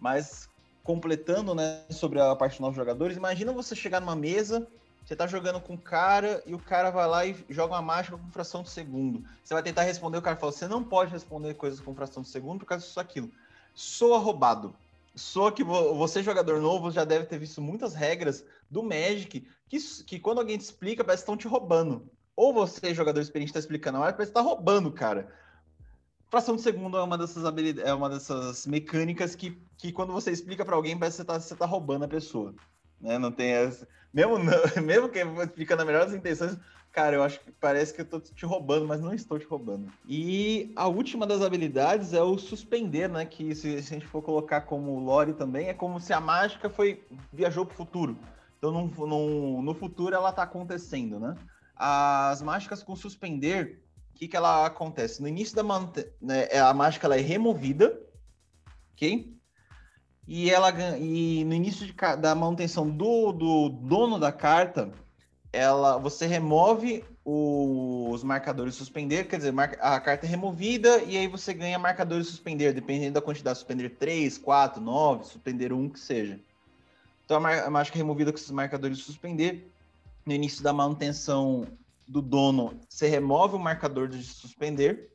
[0.00, 0.48] Mas
[0.88, 4.66] completando, né, sobre a parte de novos jogadores, imagina você chegar numa mesa,
[5.04, 8.16] você tá jogando com um cara e o cara vai lá e joga uma mágica
[8.16, 9.22] com fração de segundo.
[9.44, 12.30] Você vai tentar responder, o cara fala, você não pode responder coisas com fração de
[12.30, 13.30] segundo por causa disso aquilo.
[13.74, 14.74] Soa roubado.
[15.14, 20.18] Soa que você, jogador novo, já deve ter visto muitas regras do Magic que, que
[20.18, 22.08] quando alguém te explica, parece que estão te roubando.
[22.34, 25.30] Ou você, jogador experiente, está explicando, mas parece que tá roubando, cara.
[26.30, 30.30] Fração de segundo é uma dessas habilidades, é uma dessas mecânicas que, que quando você
[30.30, 32.54] explica para alguém, parece que você tá, você tá roubando a pessoa.
[33.00, 33.18] Né?
[33.18, 33.88] Não tem essa...
[34.12, 34.36] mesmo,
[34.84, 35.20] mesmo que
[35.54, 36.58] fica na melhor das intenções,
[36.92, 39.90] cara, eu acho que parece que eu tô te roubando, mas não estou te roubando.
[40.06, 43.24] E a última das habilidades é o suspender, né?
[43.24, 46.68] Que se, se a gente for colocar como lore também, é como se a mágica
[46.68, 48.18] foi viajou para o futuro.
[48.58, 51.36] Então, no, no, no futuro ela tá acontecendo, né?
[51.74, 53.80] As mágicas com suspender
[54.18, 55.22] que, que ela acontece?
[55.22, 55.62] No início da
[56.20, 57.98] né, é, a mágica ela é removida,
[58.92, 59.32] ok?
[60.26, 64.90] E, ela, e no início de, da manutenção do, do dono da carta,
[65.52, 71.54] ela, você remove os marcadores suspender, quer dizer, a carta é removida e aí você
[71.54, 76.40] ganha marcadores suspender, dependendo da quantidade, suspender 3, 4, 9, suspender 1, que seja.
[77.24, 79.70] Então a, mágica é removida com esses marcadores suspender.
[80.26, 81.66] No início da manutenção
[82.08, 85.10] do dono, você remove o marcador de suspender.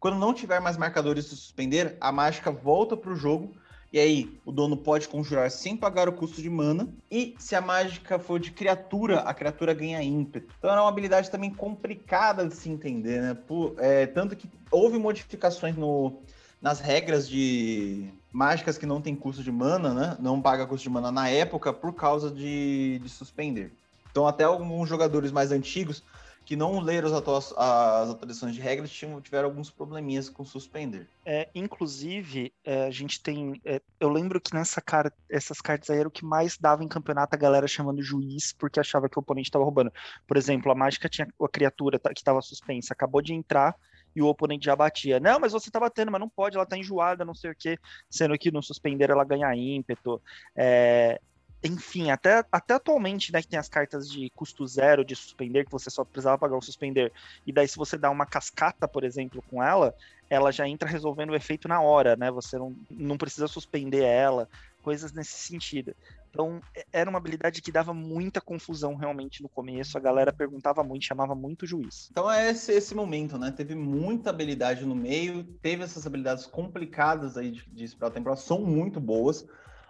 [0.00, 3.54] Quando não tiver mais marcadores de suspender, a mágica volta para o jogo.
[3.92, 6.88] E aí, o dono pode conjurar sem pagar o custo de mana.
[7.08, 10.52] E se a mágica for de criatura, a criatura ganha ímpeto.
[10.58, 13.34] Então é uma habilidade também complicada de se entender, né?
[13.34, 16.12] Por, é, tanto que houve modificações no,
[16.60, 20.16] nas regras de mágicas que não tem custo de mana, né?
[20.18, 23.72] Não paga custo de mana na época por causa de, de suspender.
[24.10, 26.02] Então, até alguns jogadores mais antigos
[26.44, 31.08] que não leram as, atualizações de regras tiveram alguns probleminhas com suspender.
[31.24, 33.60] É, inclusive, é, a gente tem.
[33.64, 36.88] É, eu lembro que nessa cara, essas cartas aí era o que mais dava em
[36.88, 39.92] campeonato a galera chamando juiz porque achava que o oponente estava roubando.
[40.26, 43.74] Por exemplo, a mágica tinha a criatura que estava suspensa, acabou de entrar
[44.14, 45.18] e o oponente já batia.
[45.18, 47.78] Não, mas você tá batendo, mas não pode, ela tá enjoada, não sei o quê.
[48.08, 50.22] Sendo que no suspender ela ganha ímpeto.
[50.54, 51.20] É,
[51.64, 55.72] enfim, até, até atualmente, né, que tem as cartas de custo zero de suspender, que
[55.72, 57.10] você só precisava pagar o suspender,
[57.46, 59.94] e daí se você dá uma cascata, por exemplo, com ela,
[60.28, 64.48] ela já entra resolvendo o efeito na hora, né, você não, não precisa suspender ela,
[64.82, 65.96] coisas nesse sentido.
[66.28, 66.60] Então,
[66.92, 71.34] era uma habilidade que dava muita confusão realmente no começo, a galera perguntava muito, chamava
[71.34, 72.08] muito juiz.
[72.10, 77.38] Então é esse, esse momento, né, teve muita habilidade no meio, teve essas habilidades complicadas
[77.38, 79.46] aí de, de Temporal, são muito boas,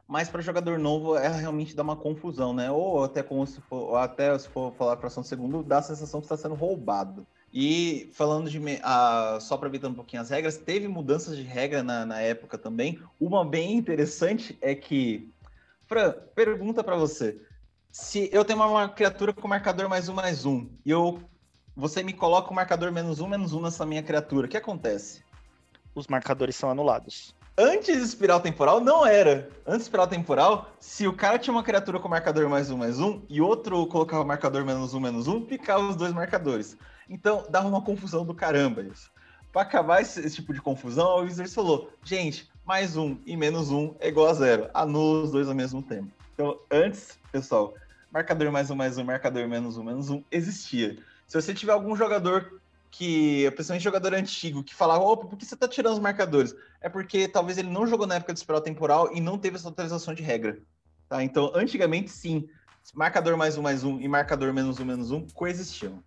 [0.07, 2.71] mas para jogador novo é realmente dá uma confusão, né?
[2.71, 6.21] Ou até como se for, até se for falar fração de segundo, dá a sensação
[6.21, 7.27] que está sendo roubado.
[7.53, 12.05] E falando de uh, só aproveitando um pouquinho as regras, teve mudanças de regra na,
[12.05, 13.01] na época também.
[13.21, 15.33] Uma bem interessante é que,
[15.87, 17.41] Fran, pergunta para você:
[17.91, 21.23] se eu tenho uma, uma, criatura com marcador mais um mais um e eu
[21.77, 25.23] você me coloca o marcador menos um menos um nessa minha criatura, o que acontece?
[25.95, 27.35] Os marcadores são anulados.
[27.57, 29.49] Antes de espiral temporal, não era.
[29.65, 32.99] Antes de espiral temporal, se o cara tinha uma criatura com marcador mais um, mais
[32.99, 36.77] um, e outro colocava marcador menos um, menos um, ficava os dois marcadores.
[37.09, 39.09] Então, dava uma confusão do caramba isso.
[39.53, 43.71] Para acabar esse, esse, tipo de confusão, o Wizards falou, gente, mais um e menos
[43.71, 44.69] um é igual a zero.
[44.75, 46.11] Anula os dois ao mesmo tempo.
[46.35, 47.73] Então, antes, pessoal,
[48.11, 50.99] marcador mais um, mais um, marcador menos um, menos um, existia.
[51.29, 52.61] Se você tiver algum jogador
[52.97, 56.55] que, principalmente jogador antigo, que falava, opa, por que você tá tirando os marcadores?
[56.81, 59.69] É porque talvez ele não jogou na época de espiral temporal e não teve essa
[59.69, 60.59] atualização de regra.
[61.09, 61.23] Tá?
[61.23, 62.49] Então, antigamente, sim,
[62.95, 66.03] marcador mais um mais um e marcador menos um menos um coexistiam.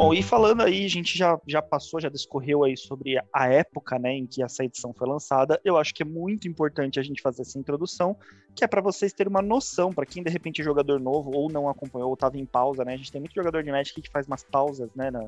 [0.00, 3.98] Bom, e falando aí, a gente já, já passou, já discorreu aí sobre a época
[3.98, 5.60] né, em que essa edição foi lançada.
[5.64, 8.16] Eu acho que é muito importante a gente fazer essa introdução,
[8.54, 11.50] que é para vocês terem uma noção, para quem de repente é jogador novo ou
[11.50, 12.94] não acompanhou ou estava em pausa, né?
[12.94, 15.26] A gente tem muito jogador de Magic que faz umas pausas, né, na,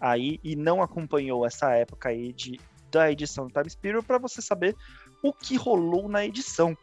[0.00, 2.58] aí e não acompanhou essa época aí de,
[2.90, 4.74] da edição do Time Spirit para você saber
[5.22, 6.76] o que rolou na edição.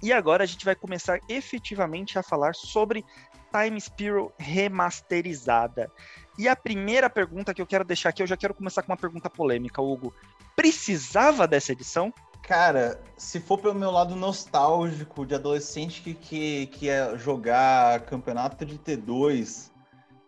[0.00, 3.04] E agora a gente vai começar efetivamente a falar sobre
[3.52, 5.90] Time Spiral remasterizada.
[6.38, 8.96] E a primeira pergunta que eu quero deixar aqui, eu já quero começar com uma
[8.96, 10.14] pergunta polêmica, Hugo.
[10.56, 12.12] Precisava dessa edição?
[12.42, 18.64] Cara, se for pelo meu lado nostálgico de adolescente que, que, que ia jogar campeonato
[18.64, 19.70] de T2,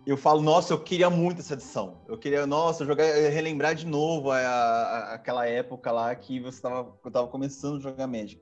[0.07, 1.97] eu falo, nossa, eu queria muito essa edição.
[2.07, 6.97] Eu queria, nossa, jogar, relembrar de novo a, a, aquela época lá que você tava,
[7.05, 8.41] eu tava começando a jogar Magic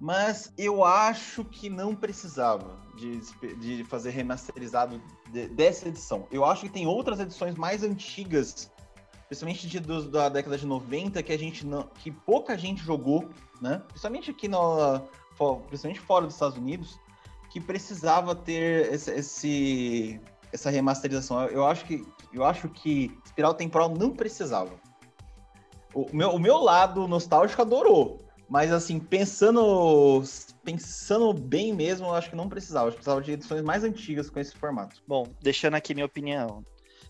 [0.00, 3.20] mas eu acho que não precisava de,
[3.56, 6.26] de fazer remasterizado de, dessa edição.
[6.32, 8.72] Eu acho que tem outras edições mais antigas,
[9.28, 13.28] principalmente de, do, da década de 90, que a gente não, que pouca gente jogou
[13.60, 13.82] né?
[13.88, 15.00] Principalmente aqui no,
[15.68, 16.98] principalmente fora dos Estados Unidos,
[17.50, 20.20] que precisava ter esse, esse
[20.52, 21.44] essa remasterização.
[21.46, 24.72] Eu acho que eu acho que Espiral Temporal não precisava.
[25.92, 28.18] O meu, o meu lado nostálgico adorou,
[28.50, 30.22] mas assim, pensando
[30.64, 32.88] pensando bem mesmo, eu acho que não precisava.
[32.88, 35.00] Acho que precisava de edições mais antigas com esse formato.
[35.06, 36.64] Bom, deixando aqui minha opinião.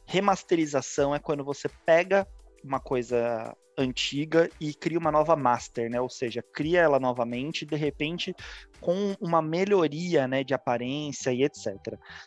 [0.05, 2.26] Remasterização é quando você pega
[2.62, 6.00] uma coisa antiga e cria uma nova master, né?
[6.00, 8.35] Ou seja, cria ela novamente, de repente,
[8.81, 11.74] com uma melhoria, né, de aparência e etc.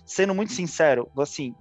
[0.06, 1.54] Sendo muito sincero, assim,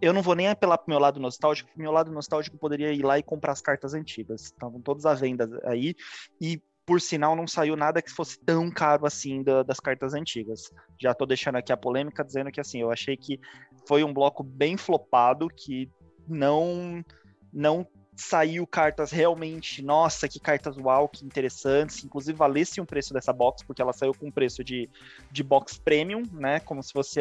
[0.00, 3.02] eu não vou nem apelar pro meu lado nostálgico, porque meu lado nostálgico poderia ir
[3.02, 4.42] lá e comprar as cartas antigas.
[4.42, 5.94] Estavam todas à venda aí.
[6.40, 10.72] E, por sinal, não saiu nada que fosse tão caro assim da, das cartas antigas.
[11.00, 13.38] Já tô deixando aqui a polêmica dizendo que, assim, eu achei que
[13.86, 15.88] foi um bloco bem flopado, que
[16.26, 17.04] não
[17.52, 23.32] não saiu cartas realmente, nossa, que cartas uau, que interessantes, inclusive valesse um preço dessa
[23.32, 24.90] box, porque ela saiu com um preço de,
[25.30, 27.20] de box premium, né, como se fosse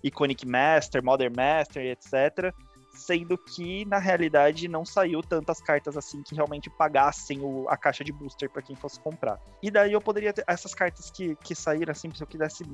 [0.00, 2.54] Iconic Master, Modern Master, etc.,
[2.98, 8.02] sendo que na realidade não saiu tantas cartas assim que realmente pagassem o, a caixa
[8.02, 9.40] de booster para quem fosse comprar.
[9.62, 12.64] E daí eu poderia ter essas cartas que, que saíram assim, se eu quisesse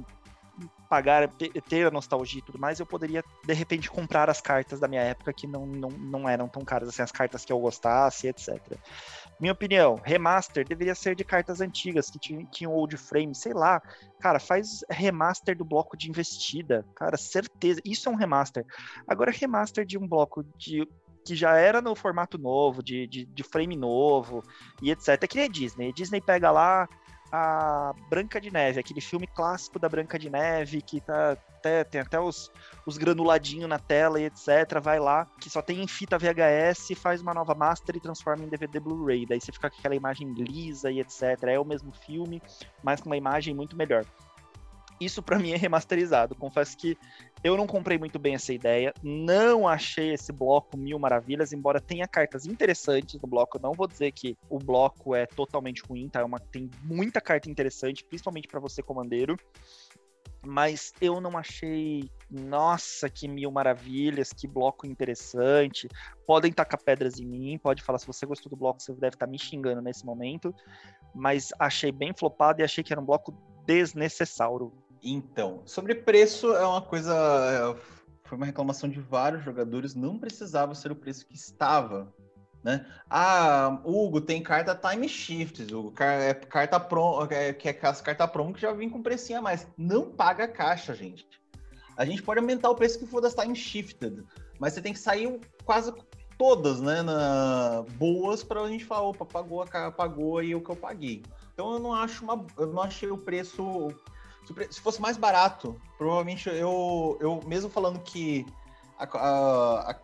[0.89, 1.29] pagar,
[1.69, 5.03] ter a nostalgia e tudo mais, eu poderia, de repente, comprar as cartas da minha
[5.03, 8.61] época que não, não, não eram tão caras, assim, as cartas que eu gostasse, etc.
[9.41, 13.81] Minha opinião, remaster deveria ser de cartas antigas, que tinham, old frame, sei lá.
[14.21, 16.85] Cara, faz remaster do bloco de investida.
[16.95, 17.81] Cara, certeza.
[17.85, 18.65] Isso é um remaster.
[19.07, 20.87] Agora, remaster de um bloco de
[21.25, 24.45] que já era no formato novo, de, de, de frame novo
[24.83, 25.09] e etc.
[25.09, 25.89] É que nem a Disney.
[25.89, 26.87] A Disney pega lá,
[27.37, 32.01] a Branca de Neve, aquele filme clássico da Branca de Neve, que tá até, tem
[32.01, 32.49] até os,
[32.87, 34.81] os granuladinhos na tela e etc.
[34.81, 38.49] Vai lá, que só tem em fita VHS, faz uma nova master e transforma em
[38.49, 39.27] DVD Blu-ray.
[39.27, 41.23] Daí você fica com aquela imagem lisa e etc.
[41.49, 42.41] É o mesmo filme,
[42.85, 44.05] mas com uma imagem muito melhor.
[45.05, 46.35] Isso para mim é remasterizado.
[46.35, 46.97] Confesso que
[47.43, 52.09] eu não comprei muito bem essa ideia, não achei esse bloco mil maravilhas, embora tenha
[52.09, 53.59] cartas interessantes no bloco.
[53.61, 56.21] Não vou dizer que o bloco é totalmente ruim, tá?
[56.21, 59.37] É uma, tem muita carta interessante, principalmente para você, comandeiro.
[60.47, 65.89] Mas eu não achei, nossa, que mil maravilhas, que bloco interessante.
[66.27, 69.27] Podem tacar pedras em mim, pode falar se você gostou do bloco, você deve estar
[69.27, 70.55] tá me xingando nesse momento.
[71.15, 73.33] Mas achei bem flopado e achei que era um bloco
[73.67, 74.73] desnecessário.
[75.05, 77.15] Então, sobre preço é uma coisa.
[77.15, 77.95] É,
[78.27, 82.13] foi uma reclamação de vários jogadores, não precisava ser o preço que estava.
[82.63, 82.87] Né?
[83.11, 88.27] Ah, Hugo, tem carta time shifts, Hugo, é carta prom, é, que é as carta
[88.27, 89.67] promo que já vem com precinho a mais.
[89.77, 91.29] Não paga caixa, gente.
[91.95, 94.25] A gente pode aumentar o preço que for das time shifted,
[94.59, 95.93] mas você tem que sair quase
[96.39, 99.65] todas, né, na, boas para a gente falar, opa, pagou,
[99.97, 101.23] pagou aí o que eu paguei.
[101.53, 103.93] Então eu não acho uma, eu não achei o preço
[104.71, 108.47] se fosse mais barato, provavelmente eu, eu mesmo falando que
[108.99, 109.97] a, a,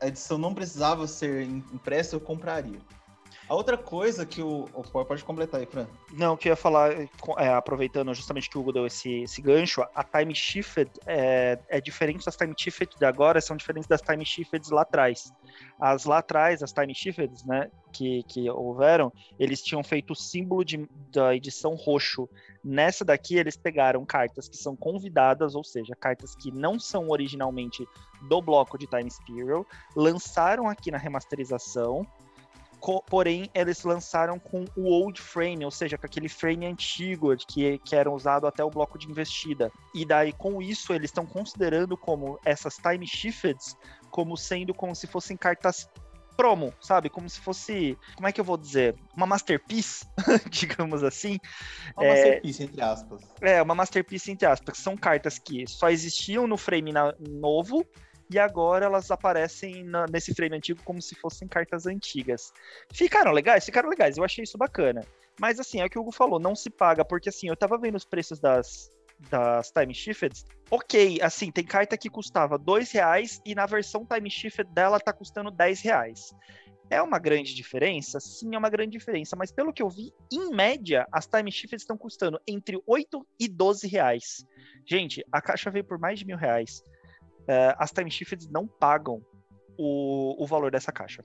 [0.00, 2.80] a edição não precisava ser impressa, eu compraria.
[3.48, 4.64] A outra coisa que o.
[5.06, 5.86] Pode completar aí, Fran.
[6.12, 6.92] Não, que eu ia falar,
[7.36, 11.80] é, aproveitando justamente que o Hugo deu esse, esse gancho, a Time Shifted é, é
[11.80, 15.30] diferente das Time Shifted de agora, são diferentes das Time Shifted lá atrás.
[15.78, 20.64] As lá atrás, as Time Shifted, né, que, que houveram, eles tinham feito o símbolo
[20.64, 22.28] de, da edição roxo.
[22.64, 27.86] Nessa daqui, eles pegaram cartas que são convidadas, ou seja, cartas que não são originalmente
[28.28, 32.06] do bloco de Time Spiral, lançaram aqui na remasterização
[33.08, 37.94] porém eles lançaram com o old frame, ou seja, com aquele frame antigo que, que
[37.94, 39.70] era usado até o bloco de investida.
[39.94, 43.76] E daí com isso eles estão considerando como essas time shifts
[44.10, 45.88] como sendo como se fossem cartas
[46.36, 47.08] promo, sabe?
[47.08, 48.94] Como se fosse, como é que eu vou dizer?
[49.16, 50.06] Uma masterpiece,
[50.50, 51.38] digamos assim.
[51.96, 53.22] Uma é, masterpiece, entre aspas.
[53.40, 54.78] É, uma masterpiece, entre aspas.
[54.78, 57.86] São cartas que só existiam no frame na, novo
[58.30, 62.52] e agora elas aparecem na, nesse frame antigo como se fossem cartas antigas.
[62.92, 63.64] Ficaram legais?
[63.64, 65.04] Ficaram legais, eu achei isso bacana.
[65.40, 67.78] Mas assim, é o que o Hugo falou, não se paga, porque assim, eu tava
[67.78, 68.90] vendo os preços das,
[69.30, 74.30] das Time Shifted, ok, assim, tem carta que custava dois reais e na versão Time
[74.30, 76.34] Shifted dela tá custando 10 reais.
[76.90, 78.18] É uma grande diferença?
[78.20, 81.80] Sim, é uma grande diferença, mas pelo que eu vi, em média, as Time Shifted
[81.80, 84.44] estão custando entre 8 e 12 reais.
[84.86, 86.82] Gente, a caixa veio por mais de mil reais
[87.42, 89.22] uh, as time shifts não pagam
[89.76, 91.24] o, o valor dessa caixa.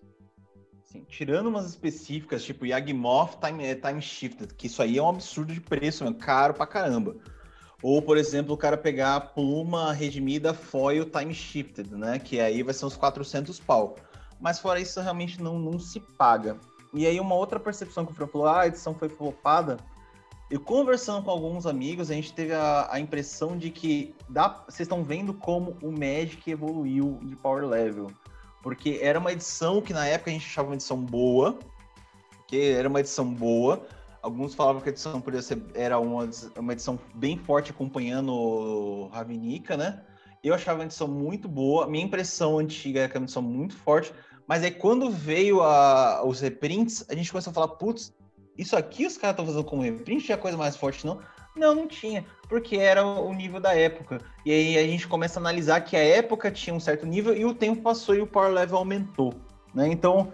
[0.83, 5.10] Sim, tirando umas específicas, tipo Yagmoth Time, eh, time Shifted, que isso aí é um
[5.10, 7.17] absurdo de preço, é caro pra caramba.
[7.82, 12.18] Ou, por exemplo, o cara pegar a pluma redimida foil time shifted, né?
[12.18, 13.96] Que aí vai ser uns 400 pau.
[14.40, 16.58] Mas fora isso, realmente não, não se paga.
[16.94, 19.78] E aí uma outra percepção que o Fran falou, ah, a edição foi flopada.
[20.50, 24.86] Eu conversando com alguns amigos, a gente teve a, a impressão de que dá, vocês
[24.86, 28.10] estão vendo como o Magic evoluiu de power level.
[28.63, 31.60] Porque era uma edição que na época a gente achava uma edição boa,
[32.48, 33.86] que era uma edição boa.
[34.28, 39.78] Alguns falavam que a edição podia ser era uma, uma edição bem forte acompanhando Ravnica,
[39.78, 40.02] né?
[40.44, 41.88] Eu achava a edição muito boa.
[41.88, 44.13] Minha impressão antiga é que era uma edição muito forte.
[44.46, 48.13] Mas aí quando veio a, os reprints, a gente começou a falar, putz,
[48.58, 51.22] isso aqui os caras estão fazendo como reprint, tinha coisa mais forte, não?
[51.56, 54.20] Não, não tinha, porque era o nível da época.
[54.46, 57.46] E aí a gente começa a analisar que a época tinha um certo nível e
[57.46, 59.34] o tempo passou e o power level aumentou,
[59.74, 59.88] né?
[59.88, 60.34] Então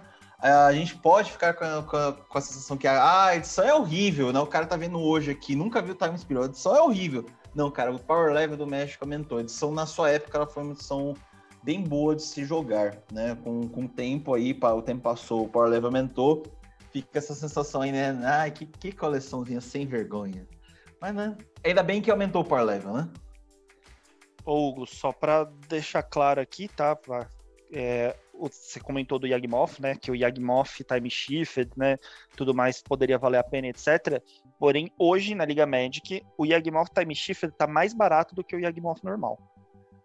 [0.51, 3.63] a gente pode ficar com a, com a, com a sensação que ah, a edição
[3.63, 4.39] é horrível, né?
[4.39, 7.25] O cara tá vendo hoje aqui, nunca viu Time Spiral, a edição é horrível.
[7.55, 9.37] Não, cara, o power level do México aumentou.
[9.37, 11.13] A edição na sua época ela foi uma edição
[11.63, 13.37] bem boa de se jogar, né?
[13.41, 16.43] Com, com o tempo aí, o tempo passou, o power level aumentou,
[16.91, 18.19] fica essa sensação aí, né?
[18.25, 20.45] Ai, que, que coleçãozinha sem vergonha.
[20.99, 21.37] Mas, né?
[21.63, 23.09] Ainda bem que aumentou o power level, né?
[24.45, 26.97] Hugo, só para deixar claro aqui, tá?
[27.71, 28.13] É,
[28.51, 29.95] você comentou do Yagmoth, né?
[29.95, 31.97] Que o Yagmoth Time Shifted, né?
[32.35, 34.21] Tudo mais poderia valer a pena, etc.
[34.59, 38.59] Porém, hoje na Liga Magic, o Yagmoth Time Shifted tá mais barato do que o
[38.59, 39.37] Yagmoth normal.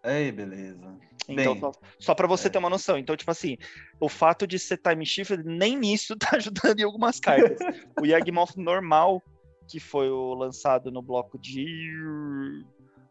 [0.03, 0.97] Ei, beleza.
[1.27, 2.49] Então, Bem, só, só para você é.
[2.49, 2.97] ter uma noção.
[2.97, 3.57] Então, tipo assim,
[3.99, 7.59] o fato de ser time shift nem nisso tá ajudando em algumas cartas.
[8.01, 9.21] o Yagmoth normal,
[9.67, 12.65] que foi o lançado no bloco de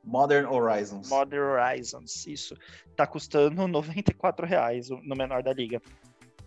[0.09, 1.09] Modern Horizons.
[1.11, 2.57] Modern Horizons, isso.
[2.97, 5.81] Tá custando 94 reais no menor da liga.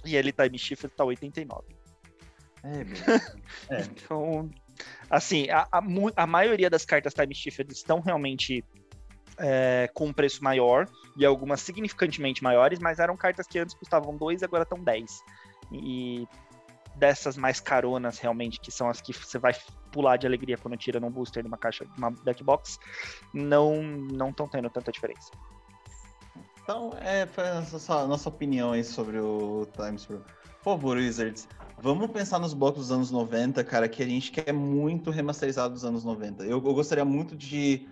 [0.04, 1.64] E ele time shift tá 89.
[2.64, 2.70] É,
[3.76, 3.82] é.
[3.84, 4.50] Então,
[5.10, 5.84] assim, a, a,
[6.16, 8.64] a maioria das cartas time shift estão realmente
[9.38, 14.16] é, com um preço maior, e algumas significantemente maiores, mas eram cartas que antes custavam
[14.18, 15.20] 2 e agora estão 10.
[15.72, 16.28] E
[16.96, 19.54] dessas mais caronas, realmente, que são as que você vai
[19.92, 22.80] pular de alegria quando tira num booster numa caixa, uma deck box,
[23.34, 25.32] não não estão tendo tanta diferença.
[26.64, 30.24] Então, é, foi a nossa, nossa opinião aí sobre o Times Pro.
[30.64, 31.48] Por favor, Wizards,
[31.82, 35.84] vamos pensar nos blocos dos anos 90, cara, que a gente quer muito remasterizado dos
[35.84, 36.44] anos 90.
[36.44, 37.90] Eu, eu gostaria muito de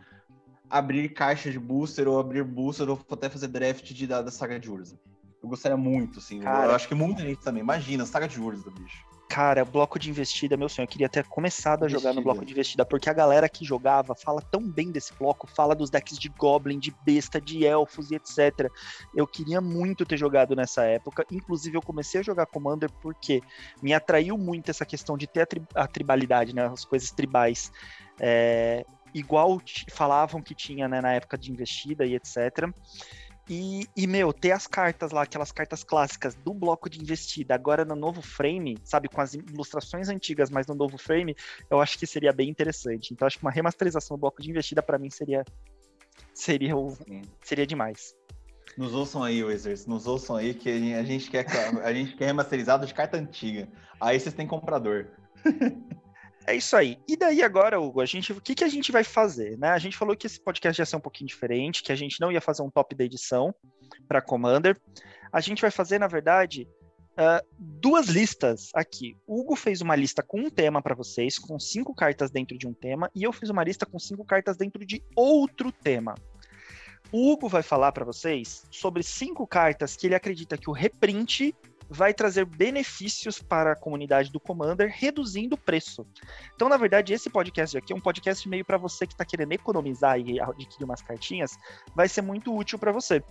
[0.70, 4.60] abrir caixa de booster ou abrir booster ou até fazer draft de, da, da saga
[4.60, 5.00] de Urza.
[5.42, 6.40] Eu gostaria muito, assim.
[6.42, 7.64] Cara, eu acho que muita gente também.
[7.64, 9.04] Imagina, saga de Urza, bicho.
[9.30, 10.86] Cara, bloco de investida, meu sonho.
[10.86, 12.10] Eu queria ter começado a investida.
[12.10, 15.46] jogar no bloco de investida, porque a galera que jogava fala tão bem desse bloco,
[15.46, 18.72] fala dos decks de Goblin, de besta, de elfos e etc.
[19.16, 21.24] Eu queria muito ter jogado nessa época.
[21.32, 23.40] Inclusive, eu comecei a jogar Commander porque
[23.84, 26.66] me atraiu muito essa questão de ter a, tri a tribalidade, né?
[26.66, 27.72] As coisas tribais.
[28.20, 29.62] É, igual
[29.92, 32.68] falavam que tinha né, na época de investida e etc.
[33.50, 37.84] E, e, meu, ter as cartas lá, aquelas cartas clássicas do bloco de investida, agora
[37.84, 41.36] no novo frame, sabe, com as ilustrações antigas, mas no novo frame,
[41.68, 43.12] eu acho que seria bem interessante.
[43.12, 45.44] Então, acho que uma remasterização do bloco de investida, para mim, seria
[46.32, 46.96] seria, o,
[47.42, 48.16] seria demais.
[48.78, 51.46] Nos ouçam aí, Wizards, nos ouçam aí, que a gente quer,
[51.84, 53.68] a gente quer remasterizado de carta antiga.
[54.00, 55.08] Aí vocês têm comprador.
[56.50, 56.98] É isso aí.
[57.08, 59.56] E daí agora, Hugo, a gente, o que, que a gente vai fazer?
[59.60, 59.70] Né?
[59.70, 62.32] A gente falou que esse podcast ia ser um pouquinho diferente, que a gente não
[62.32, 63.54] ia fazer um top da edição
[64.08, 64.76] para Commander.
[65.32, 66.68] A gente vai fazer, na verdade,
[67.12, 69.16] uh, duas listas aqui.
[69.28, 72.68] O Hugo fez uma lista com um tema para vocês, com cinco cartas dentro de
[72.68, 76.16] um tema, e eu fiz uma lista com cinco cartas dentro de outro tema.
[77.12, 81.54] O Hugo vai falar para vocês sobre cinco cartas que ele acredita que o reprint
[81.90, 86.06] vai trazer benefícios para a comunidade do Commander, reduzindo o preço.
[86.54, 89.54] Então, na verdade, esse podcast aqui é um podcast meio para você que está querendo
[89.54, 91.58] economizar e adquirir umas cartinhas,
[91.96, 93.24] vai ser muito útil para você.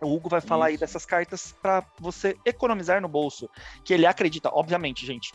[0.00, 0.74] O Hugo vai falar Isso.
[0.74, 3.48] aí dessas cartas para você economizar no bolso,
[3.84, 5.32] que ele acredita, obviamente, gente.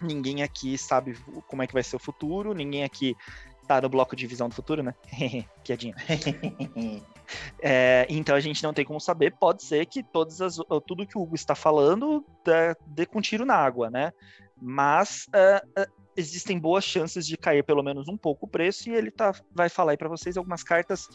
[0.00, 1.14] Ninguém aqui sabe
[1.46, 3.14] como é que vai ser o futuro, ninguém aqui
[3.70, 4.94] tá no bloco de visão do futuro, né?
[5.62, 5.94] Piadinha.
[7.62, 9.32] é, então a gente não tem como saber.
[9.38, 10.56] Pode ser que todas as,
[10.86, 14.12] tudo que o Hugo está falando dê, dê com tiro na água, né?
[14.60, 18.92] Mas uh, uh, existem boas chances de cair pelo menos um pouco o preço e
[18.92, 21.08] ele tá, vai falar aí para vocês algumas cartas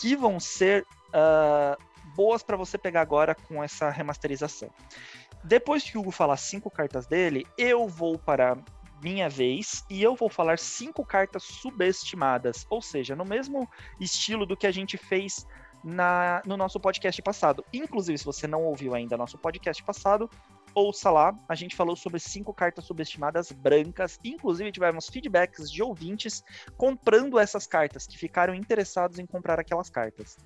[0.00, 1.76] que vão ser uh,
[2.16, 4.70] boas para você pegar agora com essa remasterização.
[5.44, 8.56] Depois que o Hugo falar cinco cartas dele, eu vou para
[9.02, 13.68] minha vez e eu vou falar cinco cartas subestimadas, ou seja, no mesmo
[14.00, 15.46] estilo do que a gente fez
[15.82, 17.64] na, no nosso podcast passado.
[17.72, 20.30] Inclusive, se você não ouviu ainda nosso podcast passado,
[20.74, 21.34] ouça lá.
[21.48, 24.18] A gente falou sobre cinco cartas subestimadas brancas.
[24.24, 26.42] Inclusive, tivemos feedbacks de ouvintes
[26.76, 30.36] comprando essas cartas, que ficaram interessados em comprar aquelas cartas.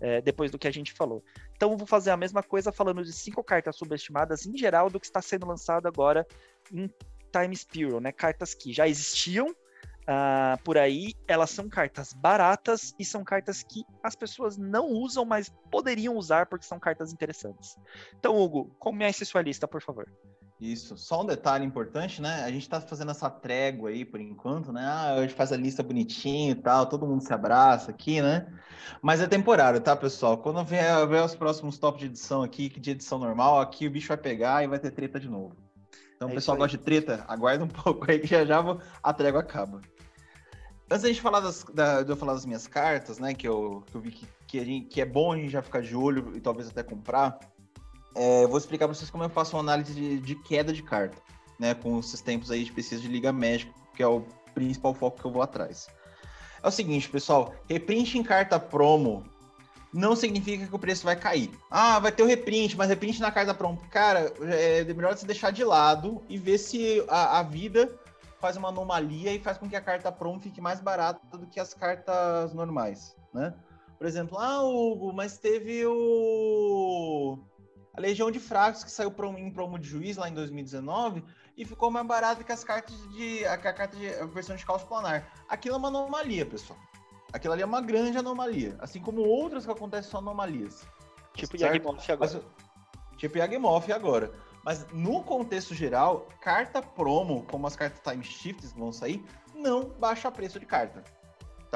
[0.00, 1.22] é, depois do que a gente falou.
[1.56, 5.00] Então, eu vou fazer a mesma coisa falando de cinco cartas subestimadas em geral do
[5.00, 6.26] que está sendo lançado agora
[6.72, 6.88] em
[7.32, 8.12] Time Spiral, né?
[8.12, 9.54] Cartas que já existiam
[10.06, 15.24] uh, por aí, elas são cartas baratas e são cartas que as pessoas não usam,
[15.24, 17.76] mas poderiam usar porque são cartas interessantes.
[18.18, 20.06] Então, Hugo, comece sua lista, por favor.
[20.58, 20.96] Isso.
[20.96, 22.42] Só um detalhe importante, né?
[22.42, 24.82] A gente está fazendo essa trégua aí por enquanto, né?
[24.86, 28.46] Ah, a gente faz a lista bonitinho e tal, todo mundo se abraça aqui, né?
[29.02, 30.38] Mas é temporário, tá, pessoal?
[30.38, 34.08] Quando vier, vier os próximos top de edição aqui, de edição normal, aqui o bicho
[34.08, 35.65] vai pegar e vai ter treta de novo.
[36.16, 38.62] Então, o é pessoal gosta de treta, aguarda um pouco aí que já já
[39.02, 39.80] a trégua acaba.
[40.90, 43.34] Antes da gente falar das, da, de eu falar das minhas cartas, né?
[43.34, 45.82] Que eu, que eu vi que, que, gente, que é bom a gente já ficar
[45.82, 47.38] de olho e talvez até comprar
[48.16, 51.20] é, vou explicar para vocês como eu faço uma análise de, de, queda de carta,
[51.60, 51.74] né?
[51.74, 55.26] Com esses tempos aí de pesquisa de Liga Médica, que é o principal foco que
[55.26, 55.86] eu vou atrás.
[56.62, 59.22] É o seguinte, pessoal, reprint em carta promo
[59.96, 61.50] não significa que o preço vai cair.
[61.70, 63.80] Ah, vai ter o reprint, mas reprint na carta promo.
[63.90, 67.98] Cara, é melhor você deixar de lado e ver se a, a vida
[68.38, 71.58] faz uma anomalia e faz com que a carta promo fique mais barata do que
[71.58, 73.54] as cartas normais, né?
[73.98, 77.38] Por exemplo, ah, Hugo, mas teve o
[77.96, 81.24] a Legião de Fracos, que saiu em promo de juiz lá em 2019
[81.56, 83.44] e ficou mais barato que as cartas de.
[83.46, 85.32] a, a carta de a versão de caos planar.
[85.48, 86.78] Aquilo é uma anomalia, pessoal.
[87.32, 88.76] Aquilo ali é uma grande anomalia.
[88.78, 90.86] Assim como outras que acontecem são anomalias.
[91.34, 92.32] Tipo Yagmoth agora.
[92.32, 94.32] Mas, tipo Yagmoth agora.
[94.64, 99.24] Mas no contexto geral, carta promo, como as cartas Time Shifts vão sair,
[99.54, 101.04] não baixa preço de carta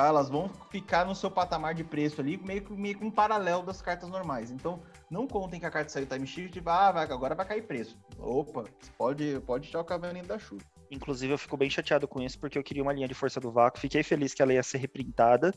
[0.00, 0.06] tá?
[0.06, 3.62] Elas vão ficar no seu patamar de preço ali, meio que, meio que um paralelo
[3.62, 4.50] das cartas normais.
[4.50, 4.80] Então,
[5.10, 7.98] não contem que a carta saiu time shift e ah, vai, agora vai cair preço.
[8.18, 8.64] Opa,
[8.96, 10.64] pode, pode tirar o cavalinho da chuva.
[10.90, 13.50] Inclusive, eu fico bem chateado com isso, porque eu queria uma linha de força do
[13.50, 13.80] vácuo.
[13.80, 15.54] Fiquei feliz que ela ia ser reprintada,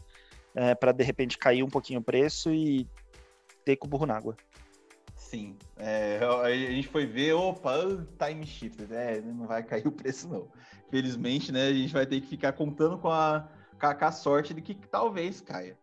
[0.54, 2.88] é, para de repente cair um pouquinho o preço e
[3.66, 4.36] ter com o burro na água.
[5.16, 7.76] Sim, é, a gente foi ver, opa,
[8.20, 10.48] time shift, é, não vai cair o preço não.
[10.92, 14.62] Felizmente, né, a gente vai ter que ficar contando com a, com a sorte de
[14.62, 15.76] que talvez caia.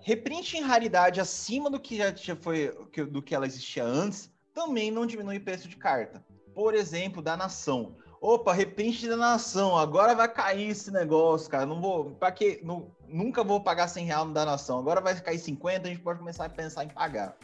[0.00, 2.72] Reprint em raridade acima do que já foi
[3.10, 6.24] do que ela existia antes também não diminui o preço de carta.
[6.54, 7.96] Por exemplo, da nação.
[8.20, 11.64] Opa, reprint da nação, agora vai cair esse negócio, cara.
[11.64, 12.60] Não vou, para que
[13.08, 14.78] nunca vou pagar 100 reais no da nação.
[14.78, 17.36] Agora vai cair 50, a gente pode começar a pensar em pagar.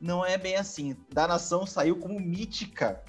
[0.00, 0.96] Não é bem assim.
[1.10, 3.02] Da nação saiu como mítica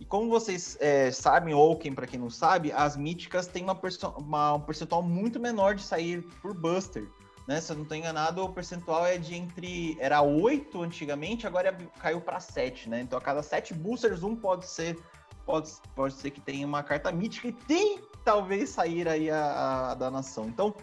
[0.00, 3.80] e como vocês é, sabem, ou quem para quem não sabe, as míticas têm uma,
[4.16, 7.08] uma, um percentual muito menor de sair por Buster.
[7.46, 7.60] Né?
[7.60, 9.96] Se eu não estou enganado, o percentual é de entre.
[10.00, 13.02] Era 8 antigamente, agora é, caiu para 7, né?
[13.02, 14.98] Então a cada 7 boosters, um pode ser.
[15.44, 19.94] Pode, pode ser que tenha uma carta mítica e tem talvez sair aí a, a
[19.94, 20.46] da nação.
[20.46, 20.74] Então,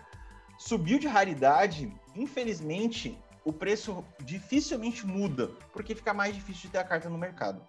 [0.57, 6.83] subiu de raridade, infelizmente, o preço dificilmente muda, porque fica mais difícil de ter a
[6.83, 7.61] carta no mercado.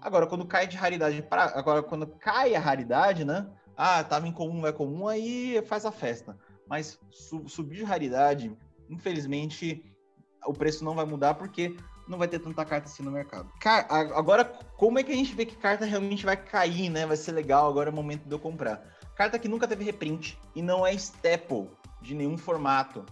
[0.00, 1.44] Agora, quando cai de raridade para.
[1.58, 3.46] Agora, quando cai a raridade, né?
[3.76, 6.36] Ah, tava em comum, é comum, aí faz a festa.
[6.66, 8.56] Mas su subir de raridade,
[8.88, 9.84] infelizmente,
[10.44, 11.76] o preço não vai mudar porque
[12.10, 13.50] não vai ter tanta carta assim no mercado.
[13.60, 14.44] Car agora,
[14.76, 17.06] como é que a gente vê que carta realmente vai cair, né?
[17.06, 18.82] Vai ser legal, agora é o momento de eu comprar.
[19.14, 21.70] Carta que nunca teve reprint e não é staple
[22.02, 23.04] de nenhum formato.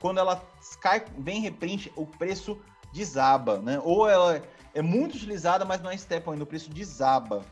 [0.00, 0.42] Quando ela
[0.80, 2.58] cai, vem reprint, o preço
[2.92, 3.80] desaba, né?
[3.84, 4.42] Ou ela
[4.74, 7.44] é muito utilizada, mas não é staple ainda, o preço desaba,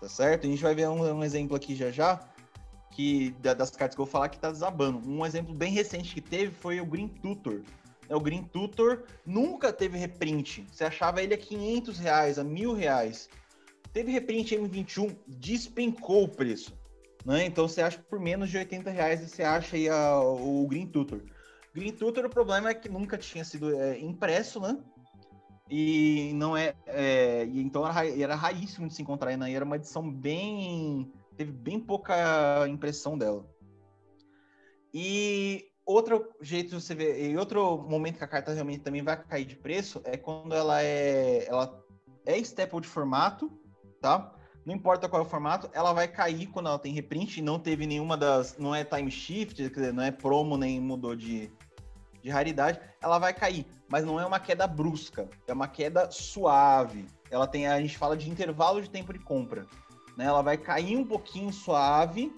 [0.00, 0.46] tá certo?
[0.46, 2.20] A gente vai ver um, um exemplo aqui já já,
[2.90, 5.00] que das cartas que eu vou falar que tá desabando.
[5.08, 7.62] Um exemplo bem recente que teve foi o Green Tutor.
[8.08, 10.66] É, o Green Tutor nunca teve reprint.
[10.72, 13.28] Você achava ele a 500 reais, a mil reais.
[13.92, 16.72] Teve reprint M21, despencou o preço.
[17.24, 17.44] Né?
[17.44, 21.22] Então você acha por menos de 80 reais você acha aí a, o Green Tutor.
[21.74, 24.78] Green Tutor, o problema é que nunca tinha sido é, impresso, né?
[25.70, 26.74] E não é.
[26.86, 29.32] é e então era, era raríssimo de se encontrar.
[29.32, 31.12] E era uma edição bem.
[31.36, 33.46] Teve bem pouca impressão dela.
[34.92, 39.16] E outro jeito de você ver, e outro momento que a carta realmente também vai
[39.16, 41.46] cair de preço é quando ela é.
[41.48, 41.82] Ela
[42.26, 43.50] é staple de formato,
[44.00, 44.34] tá?
[44.66, 47.58] Não importa qual é o formato, ela vai cair quando ela tem reprint e não
[47.58, 48.58] teve nenhuma das.
[48.58, 51.50] Não é time shift, quer dizer, não é promo nem mudou de,
[52.22, 53.66] de raridade, ela vai cair.
[53.88, 57.06] Mas não é uma queda brusca, é uma queda suave.
[57.30, 59.66] Ela tem, a gente fala de intervalo de tempo de compra.
[60.18, 60.26] Né?
[60.26, 62.30] Ela vai cair um pouquinho suave,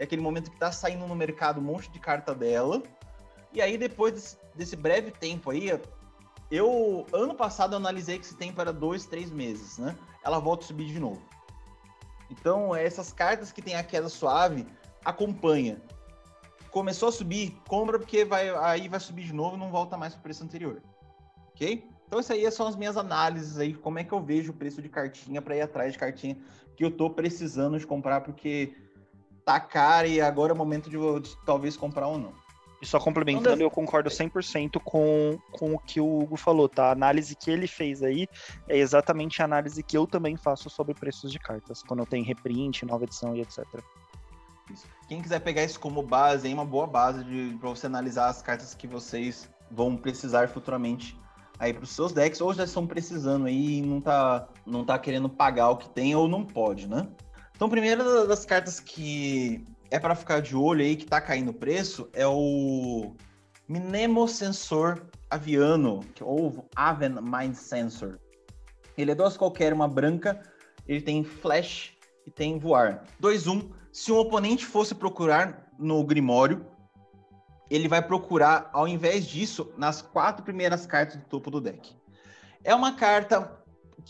[0.00, 2.82] é aquele momento que está saindo no mercado um monte de carta dela.
[3.52, 5.78] E aí, depois desse, desse breve tempo aí,
[6.50, 9.94] eu, ano passado, eu analisei que esse tempo era dois, três meses, né?
[10.24, 11.20] Ela volta a subir de novo.
[12.30, 14.66] Então, essas cartas que tem a queda suave,
[15.04, 15.76] acompanha.
[16.70, 20.14] começou a subir, compra porque vai, aí vai subir de novo e não volta mais
[20.14, 20.80] para o preço anterior.
[21.48, 21.86] Ok?
[22.06, 24.80] Então, isso aí são as minhas análises aí, como é que eu vejo o preço
[24.80, 26.38] de cartinha para ir atrás de cartinha
[26.74, 28.74] que eu tô precisando de comprar, porque
[29.52, 32.32] tá caro e agora é o momento de, de talvez comprar ou não.
[32.80, 36.86] E só complementando, eu concordo 100% com, com o que o Hugo falou, tá?
[36.86, 38.26] A análise que ele fez aí
[38.66, 42.24] é exatamente a análise que eu também faço sobre preços de cartas, quando eu tenho
[42.24, 43.66] reprint, nova edição e etc.
[45.08, 47.22] Quem quiser pegar isso como base, é uma boa base
[47.60, 51.18] para você analisar as cartas que vocês vão precisar futuramente
[51.58, 54.98] aí para os seus decks, ou já estão precisando aí e não tá, não tá
[54.98, 57.06] querendo pagar o que tem ou não pode, né?
[57.60, 61.52] Então, primeira das cartas que é para ficar de olho aí, que tá caindo o
[61.52, 63.14] preço, é o
[63.68, 68.18] Minemo Sensor Aviano, ou Aven Mind Sensor.
[68.96, 70.40] Ele é duas qualquer, uma branca,
[70.88, 71.92] ele tem flash
[72.26, 73.04] e tem voar.
[73.20, 76.64] 2-1, se um oponente fosse procurar no Grimório,
[77.68, 81.94] ele vai procurar, ao invés disso, nas quatro primeiras cartas do topo do deck.
[82.64, 83.59] É uma carta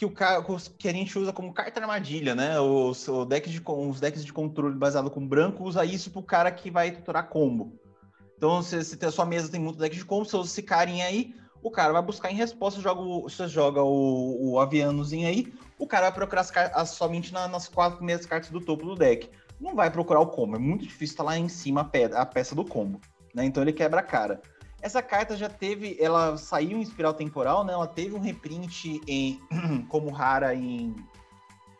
[0.00, 2.58] que, o, que a gente usa como carta armadilha, né?
[2.58, 6.50] Os, o deck de, os decks de controle baseado com branco usa isso pro cara
[6.50, 7.78] que vai tutorar combo.
[8.34, 11.04] Então, se, se a sua mesa tem muito deck de combo, você usa esse carinha
[11.04, 15.86] aí, o cara vai buscar em resposta, joga você joga o, o avianozinho aí, o
[15.86, 19.28] cara vai procurar as, as somente na, nas quatro primeiras cartas do topo do deck.
[19.60, 22.20] Não vai procurar o combo, é muito difícil estar tá lá em cima a, pedra,
[22.20, 22.98] a peça do combo
[23.34, 23.44] né?
[23.44, 24.40] Então ele quebra a cara.
[24.82, 27.72] Essa carta já teve, ela saiu em espiral temporal, né?
[27.72, 29.38] Ela teve um reprint em,
[29.88, 30.96] como rara em,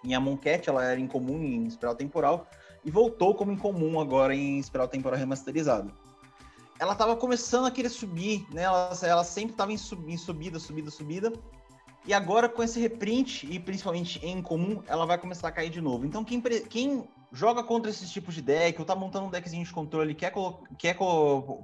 [0.05, 2.46] em Amonkhet, ela era incomum em espiral temporal,
[2.84, 5.92] e voltou como incomum agora em espiral temporal remasterizado.
[6.78, 8.62] Ela estava começando a querer subir, né?
[8.62, 11.32] Ela, ela sempre estava em, sub, em subida, subida, subida.
[12.07, 15.80] E agora com esse reprint, e principalmente em comum, ela vai começar a cair de
[15.80, 16.07] novo.
[16.07, 19.72] Então quem, quem joga contra esses tipos de deck, ou tá montando um deckzinho de
[19.72, 20.33] controle, quer,
[20.78, 20.97] quer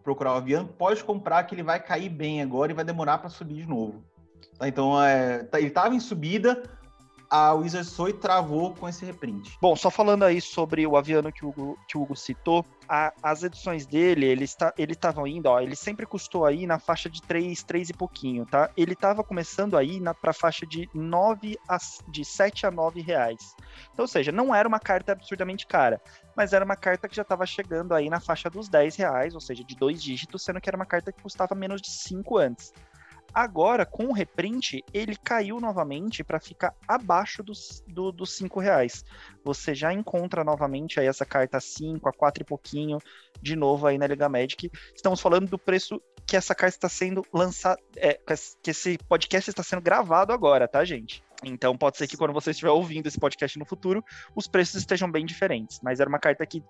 [0.02, 3.28] procurar o avião, pode comprar que ele vai cair bem agora e vai demorar para
[3.28, 4.04] subir de novo.
[4.58, 6.62] Tá, então, é, tá, ele tava em subida,
[7.28, 9.56] a Wizards foi travou com esse reprint.
[9.60, 13.12] Bom, só falando aí sobre o Aviano que o Hugo, que o Hugo citou, a,
[13.22, 17.08] as edições dele, ele está, ele estavam indo, ó, ele sempre custou aí na faixa
[17.08, 18.70] de 3, 3 e pouquinho, tá?
[18.76, 21.78] Ele estava começando aí na para faixa de 9 a,
[22.08, 23.54] de 7 a 9 reais.
[23.92, 26.00] Então, ou seja, não era uma carta absurdamente cara,
[26.36, 29.40] mas era uma carta que já estava chegando aí na faixa dos 10 reais, ou
[29.40, 32.72] seja, de dois dígitos, sendo que era uma carta que custava menos de 5 antes.
[33.36, 39.04] Agora, com o reprint, ele caiu novamente para ficar abaixo dos, do, dos 5 reais.
[39.44, 42.98] Você já encontra novamente aí essa carta 5, a 4 e pouquinho,
[43.42, 44.70] de novo aí na Liga Magic.
[44.94, 48.18] Estamos falando do preço que essa carta está sendo lançada, é,
[48.62, 51.22] que esse podcast está sendo gravado agora, tá, gente?
[51.44, 55.10] Então pode ser que quando você estiver ouvindo esse podcast no futuro, os preços estejam
[55.10, 55.80] bem diferentes.
[55.82, 56.62] Mas era uma carta que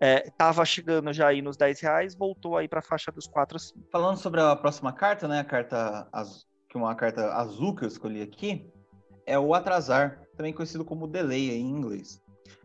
[0.00, 3.56] estava é, chegando já aí nos 10 reais, voltou aí para a faixa dos 4
[3.56, 3.74] assim.
[3.90, 5.40] Falando sobre a próxima carta, né?
[5.40, 8.70] A carta azul, que é uma carta azul que eu escolhi aqui,
[9.26, 12.20] é o Atrasar, também conhecido como Delay em inglês.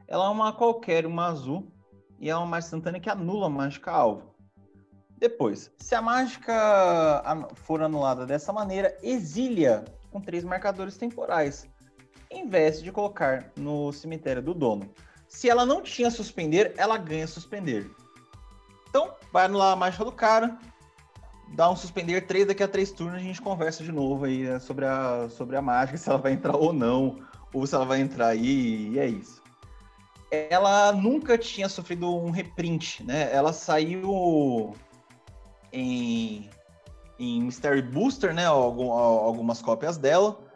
[0.07, 1.71] Ela é uma qualquer, uma azul,
[2.19, 4.35] e é uma mágica instantânea que anula a mágica alvo.
[5.17, 7.21] Depois, se a mágica
[7.55, 11.67] for anulada dessa maneira, exilia com três marcadores temporais,
[12.29, 14.89] em vez de colocar no cemitério do dono.
[15.27, 17.89] Se ela não tinha suspender, ela ganha suspender.
[18.89, 20.57] Então, vai anular a mágica do cara,
[21.49, 24.59] dá um suspender 3, daqui a três turnos a gente conversa de novo aí né,
[24.59, 27.19] sobre a, sobre a mágica, se ela vai entrar ou não,
[27.53, 29.41] ou se ela vai entrar aí, e é isso.
[30.31, 33.33] Ela nunca tinha sofrido um reprint, né?
[33.33, 34.75] Ela saiu
[35.73, 36.47] em,
[37.19, 38.45] em Mystery Booster, né?
[38.45, 40.49] Algumas cópias dela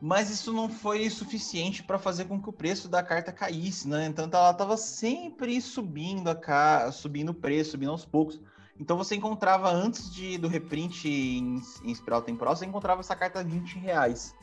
[0.00, 4.06] mas isso não foi suficiente para fazer com que o preço da carta caísse, né?
[4.06, 6.90] Então ela estava sempre subindo a ca...
[6.90, 8.40] subindo o preço, subindo aos poucos.
[8.78, 13.40] Então você encontrava antes de, do reprint em, em espiral temporal, você encontrava essa carta
[13.40, 14.34] a 20 reais.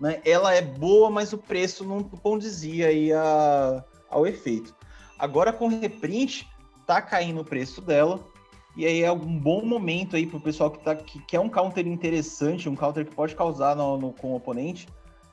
[0.00, 0.22] Né?
[0.24, 4.74] Ela é boa, mas o preço não condizia aí a, ao efeito.
[5.18, 6.48] Agora com reprint,
[6.86, 8.31] tá caindo o preço dela.
[8.76, 11.48] E aí é um bom momento aí para o pessoal que, tá, que quer um
[11.48, 14.86] counter interessante, um counter que pode causar no, no, com o oponente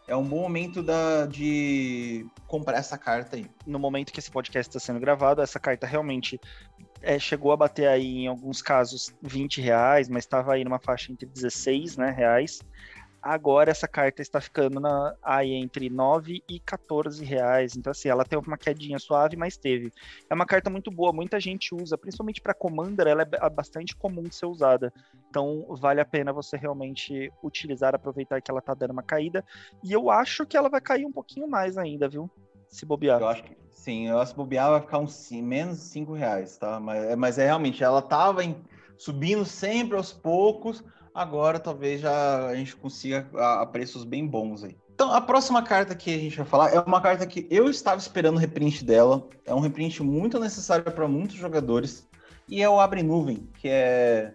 [0.10, 3.46] é um bom momento da, de comprar essa carta aí.
[3.66, 6.42] No momento que esse podcast está sendo gravado, essa carta realmente
[7.02, 11.12] é, chegou a bater aí em alguns casos 20 reais, mas estava aí numa faixa
[11.12, 12.60] entre 16 né, reais.
[13.22, 17.76] Agora essa carta está ficando na, aí entre 9 e 14 reais.
[17.76, 19.92] Então, assim, ela tem uma quedinha suave, mas teve.
[20.30, 24.24] É uma carta muito boa, muita gente usa, principalmente para Commander, ela é bastante comum
[24.24, 24.94] de ser usada.
[25.30, 29.44] Então, vale a pena você realmente utilizar, aproveitar que ela tá dando uma caída.
[29.84, 32.30] E eu acho que ela vai cair um pouquinho mais ainda, viu?
[32.70, 33.20] Se bobear.
[33.20, 36.58] Eu acho que Sim, eu acho que bobear vai ficar uns menos de 5 reais,
[36.58, 36.82] tá?
[36.82, 38.56] Mas, é, mas é realmente, ela tava em,
[38.98, 40.84] subindo sempre aos poucos,
[41.20, 44.78] agora talvez já a gente consiga a, a, preços bem bons aí.
[44.96, 48.00] Então, a próxima carta que a gente vai falar é uma carta que eu estava
[48.00, 49.28] esperando o reprint dela.
[49.46, 52.08] É um reprint muito necessário para muitos jogadores.
[52.48, 54.34] E é o Abre Nuvem, que é.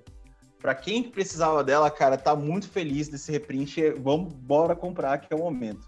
[0.61, 3.91] Para quem precisava dela, cara, tá muito feliz desse reprint.
[4.03, 5.87] Vamos, bora comprar, que é o momento.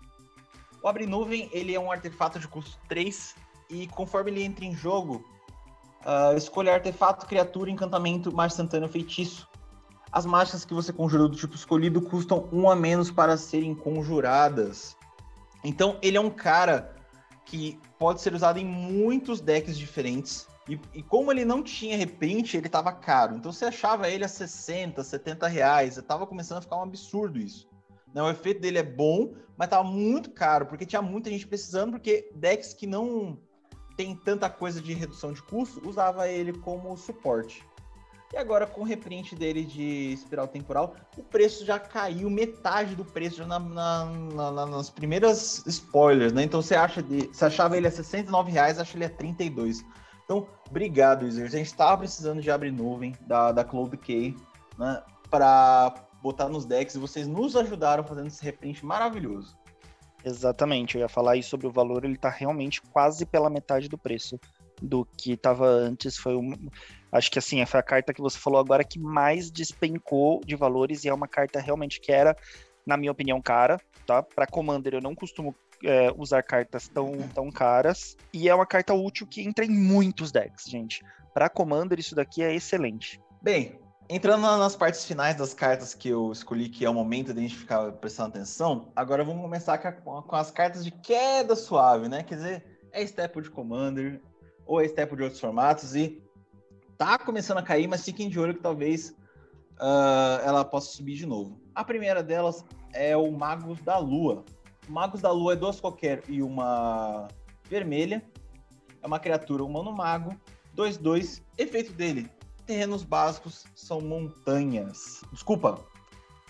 [0.82, 3.34] O Abre Nuvem, ele é um artefato de custo 3
[3.70, 5.24] e conforme ele entra em jogo,
[6.04, 9.48] uh, escolha artefato, criatura, encantamento, mais instantâneo, feitiço.
[10.10, 14.96] As mágicas que você conjurou do tipo escolhido custam um a menos para serem conjuradas.
[15.64, 16.96] Então, ele é um cara
[17.44, 20.46] que pode ser usado em muitos decks diferentes.
[20.68, 23.36] E, e como ele não tinha reprint, ele estava caro.
[23.36, 25.96] Então, você achava ele a 60, 70 reais.
[25.96, 27.68] Estava começando a ficar um absurdo isso.
[28.14, 28.22] Né?
[28.22, 32.30] O efeito dele é bom, mas estava muito caro, porque tinha muita gente precisando, porque
[32.34, 33.38] decks que não
[33.96, 37.62] tem tanta coisa de redução de custo, usava ele como suporte.
[38.32, 43.04] E agora, com o reprint dele de espiral temporal, o preço já caiu metade do
[43.04, 46.42] preço na, na, na, nas primeiras spoilers, né?
[46.42, 47.28] Então você acha de.
[47.28, 49.84] Você achava ele a 69 reais, acha ele a 32.
[50.24, 51.54] Então, obrigado, users.
[51.54, 54.36] A gente estava precisando de abrir nuvem da, da Cloud Key,
[54.76, 55.02] né?
[55.30, 59.56] Para botar nos decks e vocês nos ajudaram fazendo esse reprint maravilhoso.
[60.24, 63.96] Exatamente, eu ia falar aí sobre o valor, ele tá realmente quase pela metade do
[63.96, 64.40] preço
[64.80, 66.16] do que estava antes.
[66.16, 66.54] Foi um,
[67.12, 71.04] acho que assim, foi a carta que você falou agora que mais despencou de valores
[71.04, 72.36] e é uma carta realmente que era,
[72.86, 74.22] na minha opinião, cara, tá?
[74.22, 75.54] Para Commander eu não costumo
[75.84, 80.32] é, usar cartas tão, tão caras e é uma carta útil que entra em muitos
[80.32, 81.04] decks, gente.
[81.34, 83.20] Para Commander isso daqui é excelente.
[83.42, 87.40] Bem, Entrando nas partes finais das cartas que eu escolhi, que é o momento de
[87.40, 92.08] a gente ficar prestando atenção, agora vamos começar com, com as cartas de queda suave,
[92.08, 92.22] né?
[92.22, 94.20] Quer dizer, é Staple de Commander,
[94.66, 96.22] ou é Staple de outros formatos, e
[96.98, 99.10] tá começando a cair, mas fiquem de olho que talvez
[99.80, 101.60] uh, ela possa subir de novo.
[101.74, 104.44] A primeira delas é o Magos da Lua.
[104.88, 107.28] O Magos da Lua é duas qualquer e uma
[107.68, 108.22] vermelha.
[109.02, 110.34] É uma criatura humano-mago,
[110.76, 111.42] 2-2.
[111.58, 112.30] Efeito dele,
[112.64, 115.22] terrenos básicos são montanhas.
[115.32, 115.78] Desculpa,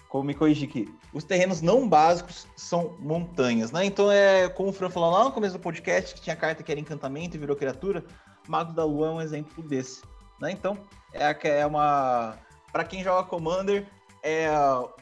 [0.09, 0.94] como me corrigi aqui.
[1.12, 3.84] Os terrenos não básicos são montanhas, né?
[3.84, 6.70] Então é como o Fran falou lá no começo do podcast, que tinha carta que
[6.70, 8.04] era encantamento e virou criatura.
[8.48, 10.02] Mago da Lua é um exemplo desse,
[10.40, 10.50] né?
[10.50, 10.78] Então
[11.12, 12.38] é, é uma
[12.72, 13.86] para quem joga Commander
[14.22, 14.48] é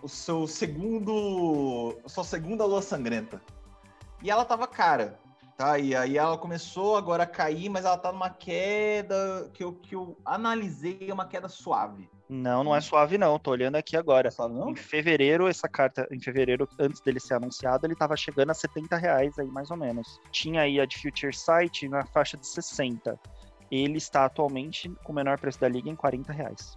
[0.02, 3.40] o seu segundo, a sua segunda lua sangrenta.
[4.22, 5.18] E ela tava cara.
[5.56, 9.72] Tá, e aí ela começou agora a cair, mas ela tá numa queda que eu,
[9.72, 12.10] que eu analisei, uma queda suave.
[12.28, 14.28] Não, não é suave não, tô olhando aqui agora.
[14.28, 14.70] É suave, não?
[14.70, 18.96] Em fevereiro, essa carta, em fevereiro, antes dele ser anunciado, ele tava chegando a 70
[18.96, 20.20] reais aí, mais ou menos.
[20.30, 23.18] Tinha aí a de Future Sight na faixa de 60.
[23.70, 26.76] Ele está atualmente com o menor preço da liga em 40 reais.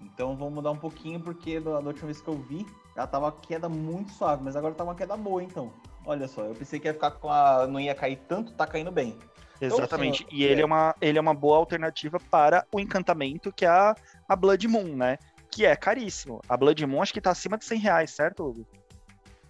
[0.00, 2.64] Então vamos mudar um pouquinho, porque da, da última vez que eu vi,
[2.94, 5.72] ela tava queda muito suave, mas agora tá uma queda boa, então.
[6.06, 7.66] Olha só, eu pensei que ia ficar com a.
[7.66, 9.18] não ia cair tanto, tá caindo bem.
[9.60, 10.22] Então, Exatamente.
[10.24, 10.62] Então, e ele é.
[10.62, 13.94] é uma, ele é uma boa alternativa para o encantamento, que é a,
[14.28, 15.18] a Blood Moon, né?
[15.50, 16.40] Que é caríssimo.
[16.48, 18.66] A Blood Moon acho que tá acima de 100 reais, certo, Hugo?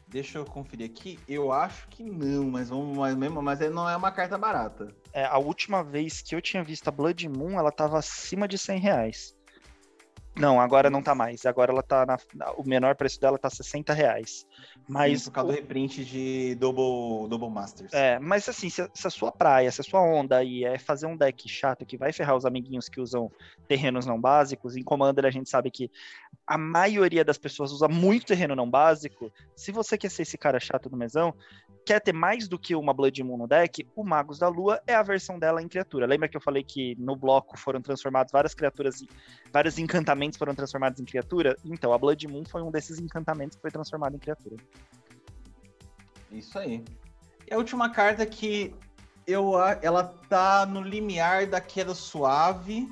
[0.09, 1.18] Deixa eu conferir aqui.
[1.28, 4.88] Eu acho que não, mas vamos mas mesmo, mas é, não é uma carta barata.
[5.12, 8.56] É, a última vez que eu tinha visto a Blood Moon, ela tava acima de
[8.56, 9.38] 100 reais.
[10.39, 11.45] Não, agora não tá mais.
[11.45, 14.47] Agora ela tá na, o menor preço dela tá 60 reais.
[14.89, 15.53] Mas Sim, por causa o...
[15.53, 17.93] do reprint de Double, Double Masters.
[17.93, 21.07] É, mas assim, se, se, a sua praia, se a sua onda aí é fazer
[21.07, 23.30] um deck chato que vai ferrar os amiguinhos que usam
[23.66, 25.91] terrenos não básicos, em Commander a gente sabe que
[26.47, 29.32] a maioria das pessoas usa muito terreno não básico.
[29.55, 31.34] Se você quer ser esse cara chato do mesão,
[31.89, 34.95] quer ter mais do que uma Blood Moon no deck, o Magos da Lua é
[34.95, 36.05] a versão dela em criatura.
[36.05, 39.03] Lembra que eu falei que no bloco foram transformados várias criaturas,
[39.51, 41.57] vários encantamentos foram transformados em criatura?
[41.64, 44.57] Então, a Blood Moon foi um desses encantamentos que foi transformado em criatura.
[46.30, 46.84] Isso aí.
[47.51, 48.74] E a última carta que
[49.26, 52.86] eu, ela tá no limiar da queda suave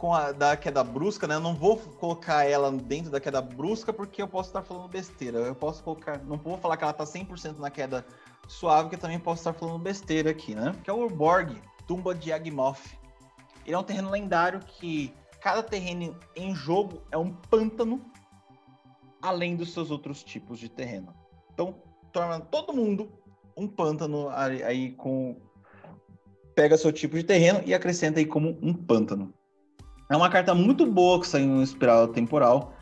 [0.00, 1.34] com a da queda brusca, né?
[1.34, 5.40] Eu não vou colocar ela dentro da queda brusca porque eu posso estar falando besteira.
[5.40, 8.06] Eu posso colocar, não vou falar que ela tá 100% na queda
[8.48, 10.74] suave, que eu também posso estar falando besteira aqui, né?
[10.82, 11.54] Que é o Urborg,
[11.86, 12.80] Tumba de Agmoth.
[13.66, 18.00] Ele é um terreno lendário que cada terreno em jogo é um pântano
[19.20, 21.14] além dos seus outros tipos de terreno.
[21.52, 21.74] Então,
[22.10, 23.12] torna todo mundo
[23.54, 25.36] um pântano aí com
[26.54, 29.34] pega seu tipo de terreno e acrescenta aí como um pântano.
[30.10, 32.74] É uma carta muito boa que saiu no Espiral Temporal.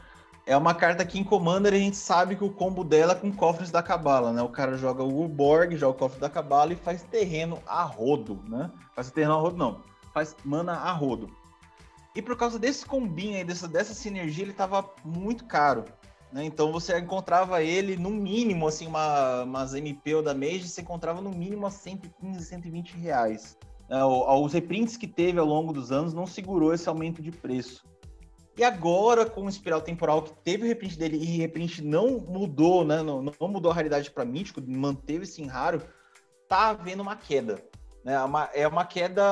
[0.47, 3.31] é uma carta que em Commander a gente sabe que o combo dela é com
[3.31, 4.41] cofres da Cabala, né?
[4.41, 8.43] O cara joga o Urborg, joga o cofre da Cabala e faz terreno a rodo,
[8.49, 8.71] né?
[8.95, 9.83] Faz terreno a rodo não,
[10.15, 11.29] faz mana a rodo.
[12.17, 15.85] E por causa desse combinho aí, dessa, dessa sinergia, ele tava muito caro.
[16.33, 16.45] Né?
[16.45, 21.21] Então você encontrava ele no mínimo, assim, uma, umas MP ou da Mage, você encontrava
[21.21, 23.59] no mínimo a 115, 120 reais.
[23.91, 27.85] É, os reprints que teve ao longo dos anos não segurou esse aumento de preço.
[28.57, 32.19] E agora, com o Espiral Temporal, que teve o reprint dele e o reprint não
[32.19, 33.03] mudou, né?
[33.03, 35.81] Não, não mudou a realidade para Mítico, manteve-se em raro,
[36.49, 37.65] tá havendo uma queda.
[38.05, 38.15] Né?
[38.15, 39.23] É uma, é uma queda.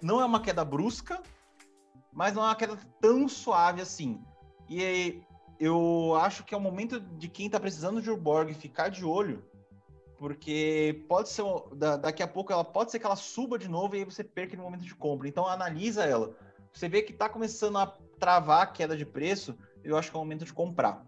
[0.00, 1.20] Não é uma queda brusca,
[2.12, 4.20] mas não é uma queda tão suave assim.
[4.70, 5.20] E
[5.58, 9.44] eu acho que é o momento de quem está precisando de Urborg ficar de olho,
[10.18, 11.44] porque pode ser
[12.00, 14.56] daqui a pouco ela pode ser que ela suba de novo e aí você perca
[14.56, 15.28] no momento de compra.
[15.28, 16.34] Então analisa ela.
[16.72, 17.86] Você vê que está começando a
[18.18, 21.06] travar a queda de preço, eu acho que é o momento de comprar.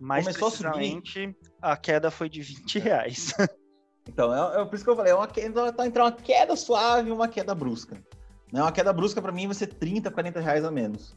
[0.00, 1.36] Mais Começou a subir.
[1.60, 3.34] A queda foi de 20 reais.
[4.10, 6.56] Então, é, é por isso que eu falei, é uma queda, tá entre uma queda
[6.56, 8.02] suave e uma queda brusca.
[8.50, 8.62] Né?
[8.62, 11.14] Uma queda brusca para mim vai ser 30, 40 reais a menos.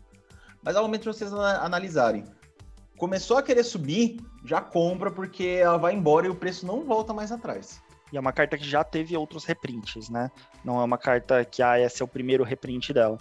[0.62, 2.26] Mas é o momento de vocês analisarem
[3.02, 7.12] começou a querer subir, já compra, porque ela vai embora e o preço não volta
[7.12, 7.82] mais atrás.
[8.14, 10.30] E é uma carta que já teve outros reprints, né?
[10.64, 13.18] Não é uma carta que ah, esse é o primeiro reprint dela.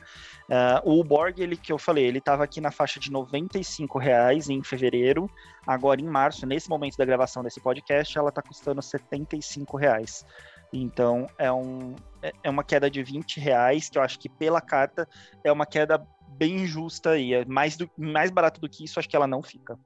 [0.50, 4.50] Uh, o Borg, ele que eu falei, ele estava aqui na faixa de R$ reais
[4.50, 5.30] em fevereiro.
[5.66, 10.26] Agora, em março, nesse momento da gravação desse podcast, ela está custando R$ reais.
[10.74, 14.60] Então, é, um, é, é uma queda de 20 reais, que eu acho que pela
[14.60, 15.08] carta
[15.42, 16.06] é uma queda
[16.36, 17.34] bem justa aí.
[17.34, 19.78] É mais, do, mais barato do que isso, acho que ela não fica.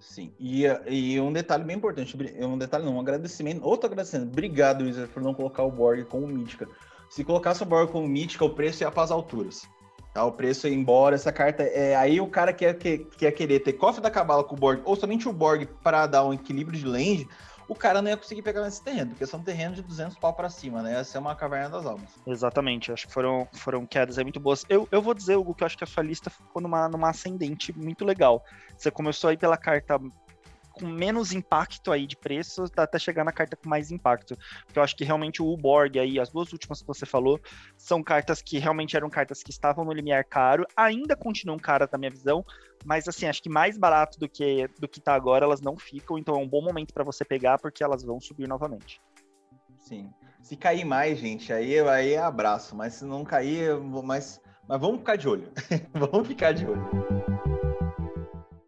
[0.00, 4.28] Sim, e, e um detalhe bem importante, um detalhe não, um agradecimento, outro agradecimento.
[4.28, 6.68] Obrigado, Wizard, por não colocar o Borg como mítica.
[7.10, 9.68] Se colocasse o Borg como mítica, o preço ia para as alturas.
[10.14, 10.24] Tá?
[10.24, 11.62] O preço ia embora, essa carta.
[11.62, 14.58] É, aí o cara que quer, quer, quer querer ter cofre da cabala com o
[14.58, 17.28] Borg, ou somente o Borg para dar um equilíbrio de land,
[17.68, 20.48] o cara não ia conseguir pegar nesse terreno, porque são terrenos de 200 pau para
[20.48, 20.92] cima, né?
[20.92, 22.08] Ia ser uma caverna das almas.
[22.26, 24.64] Exatamente, acho que foram, foram quedas aí muito boas.
[24.68, 27.10] Eu, eu vou dizer, Hugo, que eu acho que a sua lista ficou numa, numa
[27.10, 28.42] ascendente muito legal.
[28.76, 30.00] Você começou aí pela carta
[30.78, 34.36] com menos impacto aí de preço até chegar na carta com mais impacto.
[34.64, 37.40] Porque eu acho que realmente o Borg aí, as duas últimas que você falou,
[37.76, 41.98] são cartas que realmente eram cartas que estavam no limiar caro, ainda continuam caras na
[41.98, 42.44] minha visão,
[42.84, 46.18] mas assim, acho que mais barato do que do que tá agora elas não ficam,
[46.18, 49.00] então é um bom momento para você pegar porque elas vão subir novamente.
[49.80, 50.10] Sim.
[50.42, 54.98] Se cair mais, gente, aí, aí é abraço, mas se não cair, mas, mas vamos
[54.98, 55.52] ficar de olho.
[55.92, 56.88] vamos ficar de olho.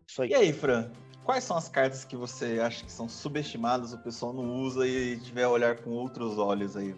[0.06, 0.30] Isso aí.
[0.30, 0.90] E aí, Fran?
[1.24, 5.18] Quais são as cartas que você acha que são subestimadas, o pessoal não usa e
[5.18, 6.94] tiver a olhar com outros olhos aí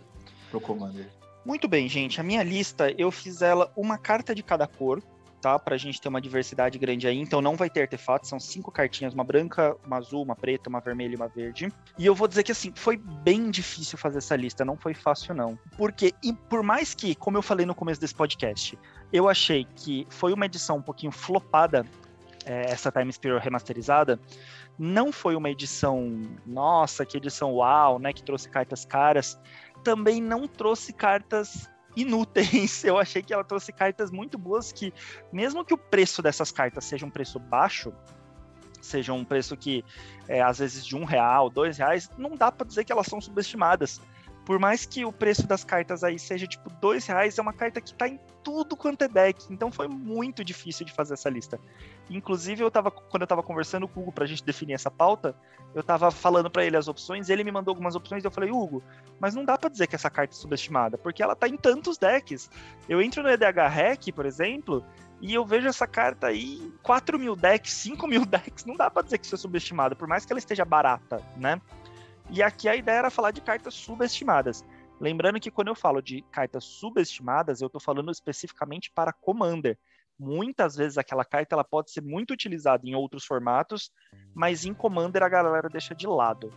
[0.51, 1.09] pro Commander?
[1.45, 2.21] Muito bem, gente.
[2.21, 5.03] A minha lista, eu fiz ela uma carta de cada cor,
[5.41, 5.59] tá?
[5.59, 7.19] Pra gente ter uma diversidade grande aí.
[7.19, 10.81] Então não vai ter artefatos, são cinco cartinhas, uma branca, uma azul, uma preta, uma
[10.81, 11.71] vermelha e uma verde.
[11.99, 15.35] E eu vou dizer que assim, foi bem difícil fazer essa lista, não foi fácil
[15.35, 15.59] não.
[15.77, 18.79] Porque, e por mais que, como eu falei no começo desse podcast,
[19.13, 21.85] eu achei que foi uma edição um pouquinho flopada
[22.45, 24.21] é, essa Time Spiral remasterizada,
[24.79, 29.39] não foi uma edição, nossa, que edição uau, né, que trouxe cartas caras,
[29.85, 32.83] também não trouxe cartas inúteis.
[32.85, 34.93] Eu achei que ela trouxe cartas muito boas que,
[35.33, 37.93] mesmo que o preço dessas cartas seja um preço baixo,
[38.81, 39.85] seja um preço que
[40.29, 43.21] é, às vezes de um real, dois reais, não dá para dizer que elas são
[43.21, 44.01] subestimadas.
[44.45, 47.81] Por mais que o preço das cartas aí seja tipo dois reais, é uma carta
[47.81, 49.47] que tá em tudo quanto é deck.
[49.51, 51.61] Então foi muito difícil de fazer essa lista.
[52.11, 55.35] Inclusive, eu tava, quando eu tava conversando com o Hugo pra gente definir essa pauta,
[55.75, 58.51] eu tava falando para ele as opções, ele me mandou algumas opções e eu falei,
[58.51, 58.83] Hugo,
[59.21, 61.97] mas não dá para dizer que essa carta é subestimada, porque ela tá em tantos
[61.97, 62.51] decks.
[62.89, 64.85] Eu entro no EDH Hack, por exemplo,
[65.21, 68.91] e eu vejo essa carta aí em 4 mil decks, 5 mil decks, não dá
[68.91, 71.61] para dizer que isso é subestimada, por mais que ela esteja barata, né?
[72.33, 74.65] E aqui a ideia era falar de cartas subestimadas.
[74.99, 79.79] Lembrando que quando eu falo de cartas subestimadas, eu estou falando especificamente para Commander.
[80.19, 83.93] Muitas vezes aquela carta ela pode ser muito utilizada em outros formatos,
[84.35, 86.51] mas em Commander a galera deixa de lado.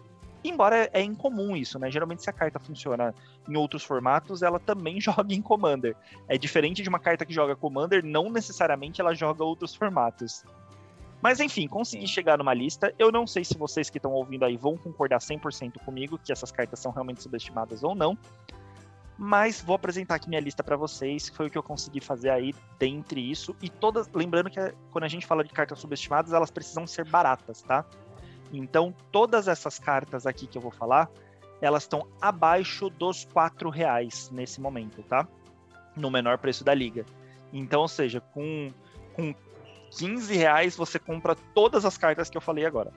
[0.45, 1.91] Embora é incomum isso, né?
[1.91, 3.13] Geralmente se a carta funciona
[3.49, 5.93] em outros formatos, ela também joga em Commander.
[6.29, 10.45] É diferente de uma carta que joga Commander, não necessariamente ela joga outros formatos.
[11.25, 12.93] Mas enfim, consegui chegar numa lista.
[12.99, 16.51] Eu não sei se vocês que estão ouvindo aí vão concordar 100% comigo que essas
[16.51, 18.15] cartas são realmente subestimadas ou não.
[19.17, 22.29] Mas vou apresentar aqui minha lista para vocês, que foi o que eu consegui fazer
[22.29, 23.55] aí dentre isso.
[23.59, 24.59] E todas, lembrando que
[24.91, 27.83] quando a gente fala de cartas subestimadas, elas precisam ser baratas, tá?
[28.53, 31.09] Então, todas essas cartas aqui que eu vou falar,
[31.59, 35.27] elas estão abaixo dos quatro reais nesse momento, tá?
[35.95, 37.03] No menor preço da liga.
[37.51, 38.71] Então, ou seja, com,
[39.15, 39.33] com
[39.97, 42.91] 15 reais você compra todas as cartas que eu falei agora.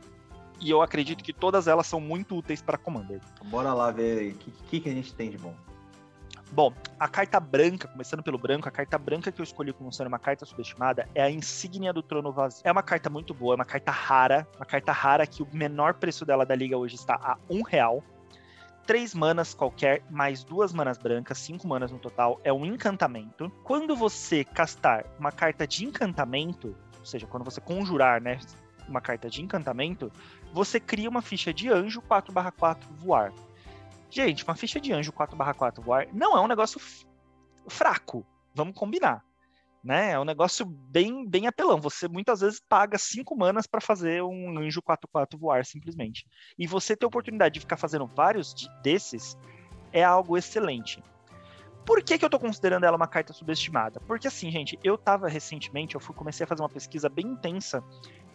[0.60, 3.20] E eu acredito que todas elas são muito úteis para Commander.
[3.44, 5.54] Bora lá ver o que, que, a gente tem de bom.
[6.50, 10.08] Bom, a carta branca, começando pelo branco, a carta branca que eu escolhi como sendo
[10.08, 12.62] uma carta subestimada é a Insígnia do Trono Vazio.
[12.64, 15.94] É uma carta muito boa, é uma carta rara, uma carta rara que o menor
[15.94, 18.02] preço dela da liga hoje está a um real.
[18.86, 23.52] Três manas qualquer, mais duas manas brancas, cinco manas no total, é um encantamento.
[23.62, 28.38] Quando você castar uma carta de encantamento, ou seja, quando você conjurar, né,
[28.88, 30.10] uma carta de encantamento,
[30.52, 33.32] você cria uma ficha de anjo 4/4 voar.
[34.10, 36.80] Gente, uma ficha de anjo 4/4 voar não é um negócio
[37.68, 39.22] fraco, vamos combinar.
[39.84, 40.12] Né?
[40.12, 41.80] É um negócio bem, bem apelão.
[41.80, 46.26] Você muitas vezes paga 5 manas para fazer um anjo 4/4 voar simplesmente.
[46.58, 49.36] E você ter a oportunidade de ficar fazendo vários de, desses
[49.92, 51.02] é algo excelente.
[51.84, 54.00] Por que, que eu tô considerando ela uma carta subestimada?
[54.00, 57.82] Porque assim, gente, eu tava recentemente, eu fui, comecei a fazer uma pesquisa bem intensa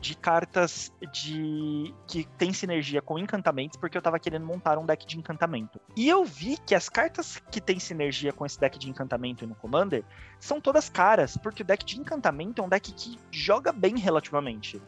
[0.04, 5.06] de cartas de que tem sinergia com encantamentos, porque eu tava querendo montar um deck
[5.06, 5.80] de encantamento.
[5.96, 9.56] E eu vi que as cartas que tem sinergia com esse deck de encantamento no
[9.56, 10.04] Commander
[10.42, 14.82] são todas caras, porque o deck de encantamento é um deck que joga bem relativamente.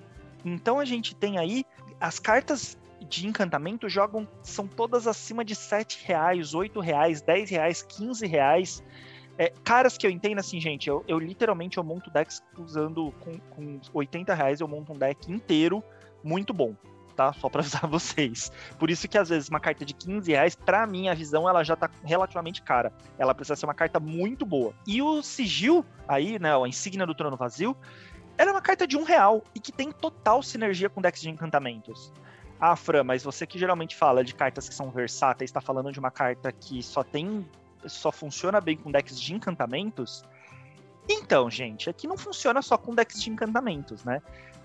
[0.44, 1.66] Então a gente tem aí
[2.00, 2.78] as cartas
[3.10, 8.84] de encantamento jogam são todas acima de 7 reais, 8 reais, 10 reais, 15 reais.
[9.38, 13.38] É, caras que eu entendo assim, gente, eu, eu literalmente eu monto decks usando com,
[13.54, 15.84] com 80 reais, eu monto um deck inteiro
[16.24, 16.74] muito bom,
[17.16, 17.34] tá?
[17.34, 18.52] Só para avisar vocês.
[18.80, 21.76] Por isso que às vezes uma carta de 15 reais, pra minha visão, ela já
[21.76, 22.94] tá relativamente cara.
[23.18, 24.74] Ela precisa ser uma carta muito boa.
[24.88, 27.76] E o sigil aí, né, a insígnia do trono vazio,
[28.38, 31.30] ela é uma carta de um real e que tem total sinergia com decks de
[31.30, 32.12] encantamentos.
[32.60, 36.00] Ah, Fran, mas você que geralmente fala de cartas que são versáteis, está falando de
[36.00, 37.46] uma carta que só tem.
[37.86, 40.24] só funciona bem com decks de encantamentos.
[41.08, 44.22] Então, gente, aqui não funciona só com decks de encantamentos, né?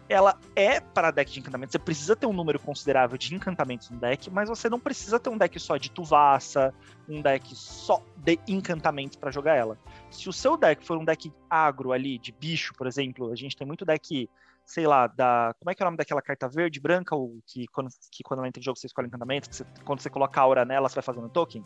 [0.09, 3.99] Ela é para deck de encantamentos, você precisa ter um número considerável de encantamentos no
[3.99, 6.75] deck, mas você não precisa ter um deck só de Tuvassa,
[7.09, 9.79] um deck só de encantamentos para jogar ela.
[10.11, 13.57] Se o seu deck for um deck agro ali, de bicho, por exemplo, a gente
[13.57, 14.29] tem muito deck
[14.71, 15.53] sei lá, da.
[15.59, 18.39] Como é que é o nome daquela carta verde, branca, ou que quando, que quando
[18.39, 20.89] ela entra em jogo você escolhe encantamento, que você, quando você coloca a aura nela,
[20.89, 21.65] você vai fazendo token?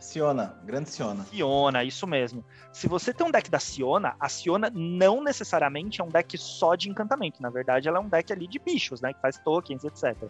[0.00, 1.22] Siona, grande Siona.
[1.26, 2.44] Siona, isso mesmo.
[2.72, 6.74] Se você tem um deck da Siona, a Siona não necessariamente é um deck só
[6.74, 7.40] de encantamento.
[7.40, 9.12] Na verdade, ela é um deck ali de bichos, né?
[9.12, 10.28] Que faz tokens, etc.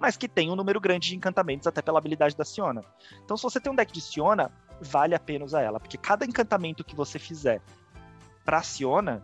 [0.00, 2.82] Mas que tem um número grande de encantamentos, até pela habilidade da Siona.
[3.24, 4.50] Então, se você tem um deck de Siona,
[4.80, 5.78] vale a pena usar ela.
[5.78, 7.62] Porque cada encantamento que você fizer
[8.44, 9.22] pra Siona,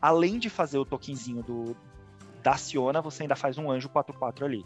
[0.00, 1.76] além de fazer o tokenzinho do,
[2.42, 4.64] da Siona, você ainda faz um anjo 4-4 ali.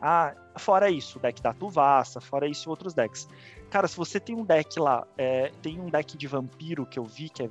[0.00, 3.28] Ah, fora isso, o deck da Tuvassa, fora isso, outros decks.
[3.70, 7.04] Cara, se você tem um deck lá, é, tem um deck de vampiro que eu
[7.04, 7.50] vi que é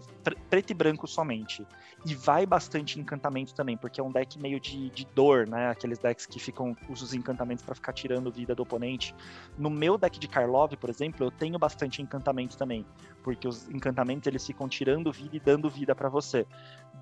[0.49, 1.65] preto e branco somente.
[2.05, 5.69] E vai bastante encantamento também, porque é um deck meio de, de dor, né?
[5.69, 9.13] Aqueles decks que ficam usam os encantamentos para ficar tirando vida do oponente.
[9.57, 12.83] No meu deck de Karlov, por exemplo, eu tenho bastante encantamento também,
[13.21, 16.47] porque os encantamentos eles ficam tirando vida e dando vida para você.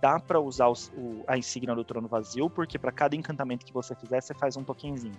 [0.01, 3.71] Dá para usar os, o, a insígnia do trono vazio, porque para cada encantamento que
[3.71, 5.15] você fizer, você faz um tokenzinho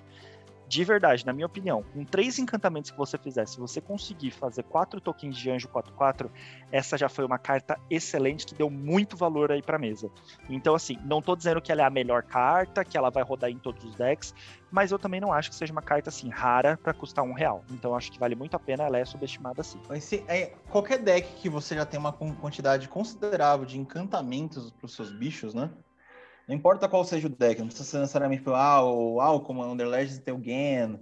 [0.69, 4.63] de verdade, na minha opinião, com três encantamentos que você fizer, se você conseguir fazer
[4.65, 6.31] quatro tokens de anjo 4-4,
[6.73, 10.11] essa já foi uma carta excelente que deu muito valor aí pra mesa.
[10.49, 13.51] Então, assim, não tô dizendo que ela é a melhor carta, que ela vai rodar
[13.51, 14.35] em todos os decks,
[14.71, 17.65] mas eu também não acho que seja uma carta assim rara para custar um real.
[17.71, 19.81] Então acho que vale muito a pena, ela é subestimada assim.
[20.27, 25.13] É, qualquer deck que você já tem uma quantidade considerável de encantamentos para os seus
[25.13, 25.71] bichos, né?
[26.49, 29.63] Não importa qual seja o deck, não precisa ser necessariamente pelo ah, o, ah, como
[29.63, 31.01] a Under Legends tem o Gen,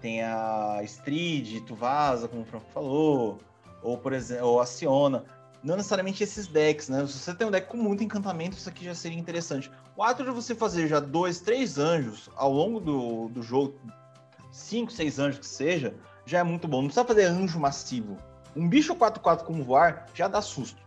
[0.00, 3.38] tem a Strid, Tuvasa, como o Franco falou,
[3.82, 5.24] ou por exemplo, ou a Siona.
[5.62, 7.06] Não necessariamente esses decks, né?
[7.06, 9.70] Se você tem um deck com muito encantamento, isso aqui já seria interessante.
[9.96, 13.78] O ato de você fazer já dois, três anjos ao longo do, do jogo,
[14.50, 15.94] cinco, seis anjos que seja,
[16.24, 16.78] já é muito bom.
[16.78, 18.16] Não precisa fazer anjo massivo.
[18.54, 20.80] Um bicho 4-4 com voar já dá susto.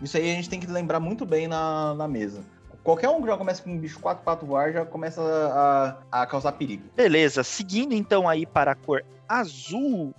[0.00, 2.44] Isso aí a gente tem que lembrar muito bem na, na mesa.
[2.90, 6.50] Qualquer um que já começa com um bicho 4-4 voar já começa a, a causar
[6.50, 6.82] perigo.
[6.96, 10.12] Beleza, seguindo então aí para a cor azul,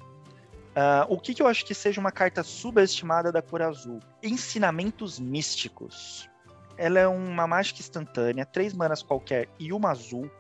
[0.71, 3.99] Uh, o que, que, eu acho que seja uma carta subestimada da cor azul?
[4.23, 6.29] Ensinamentos místicos.
[6.77, 10.31] Ela é uma mágica instantânea, três manas qualquer e uma azul.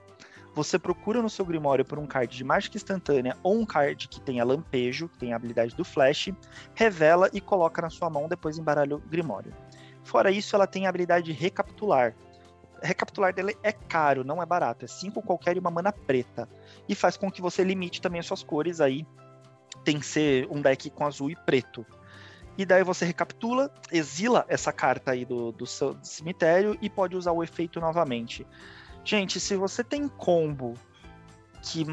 [0.55, 4.21] Você procura no seu Grimório por um card de mágica instantânea ou um card que
[4.21, 6.29] tenha lampejo, que tem a habilidade do Flash,
[6.75, 9.53] revela e coloca na sua mão, depois embaralha o Grimório.
[10.03, 12.15] Fora isso, ela tem a habilidade de recapitular.
[12.81, 14.85] Recapitular dele é caro, não é barato.
[14.85, 16.49] É 5 qualquer e uma mana preta.
[16.87, 19.05] E faz com que você limite também as suas cores aí.
[19.83, 21.85] Tem que ser um deck com azul e preto.
[22.57, 27.31] e daí você recapitula, exila essa carta aí do, do seu cemitério e pode usar
[27.31, 28.45] o efeito novamente.
[29.03, 30.75] Gente, se você tem combo
[31.61, 31.85] que,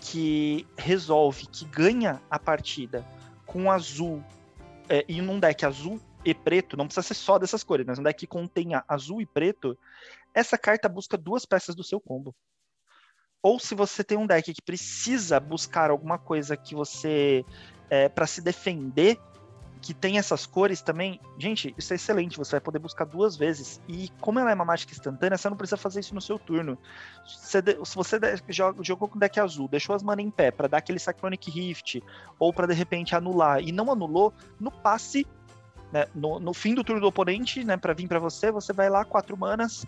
[0.00, 3.04] que resolve, que ganha a partida
[3.44, 4.22] com azul
[4.88, 8.02] é, e num deck azul e preto, não precisa ser só dessas cores, mas um
[8.02, 9.78] deck que contenha azul e preto,
[10.32, 12.34] essa carta busca duas peças do seu combo.
[13.42, 17.44] Ou se você tem um deck que precisa buscar alguma coisa que você.
[17.90, 19.20] É, para se defender,
[19.84, 22.38] que tem essas cores também, gente, isso é excelente.
[22.38, 23.82] Você vai poder buscar duas vezes.
[23.86, 26.78] E como ela é uma mágica instantânea, você não precisa fazer isso no seu turno.
[27.26, 27.60] Se
[27.94, 28.18] você
[28.80, 32.02] jogou com deck azul, deixou as mana em pé para dar aquele Cyclonic Rift,
[32.38, 35.26] ou para de repente anular, e não anulou, no passe,
[35.94, 38.90] né, no, no, fim do turno do oponente, né, para vir para você, você vai
[38.90, 39.86] lá, quatro manas,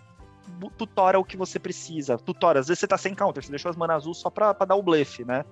[0.77, 2.17] tutora o que você precisa.
[2.17, 4.65] Tutora, às vezes você tá sem counter, você deixou as manas azul só pra, pra
[4.65, 5.43] dar o blefe, né?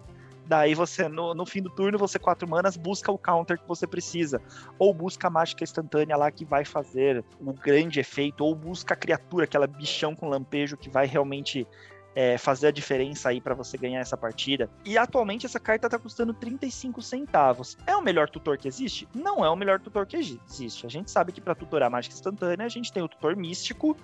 [0.47, 3.85] Daí você, no, no, fim do turno, você quatro manas, busca o counter que você
[3.85, 4.39] precisa.
[4.79, 8.97] Ou busca a mágica instantânea lá que vai fazer o grande efeito, ou busca a
[8.97, 11.67] criatura, aquela bichão com lampejo que vai realmente
[12.15, 14.69] é, fazer a diferença aí para você ganhar essa partida.
[14.85, 17.77] E atualmente essa carta tá custando 35 centavos.
[17.85, 19.07] É o melhor tutor que existe?
[19.13, 20.85] Não é o melhor tutor que existe.
[20.85, 23.97] A gente sabe que para tutorar mágica instantânea, a gente tem o tutor místico,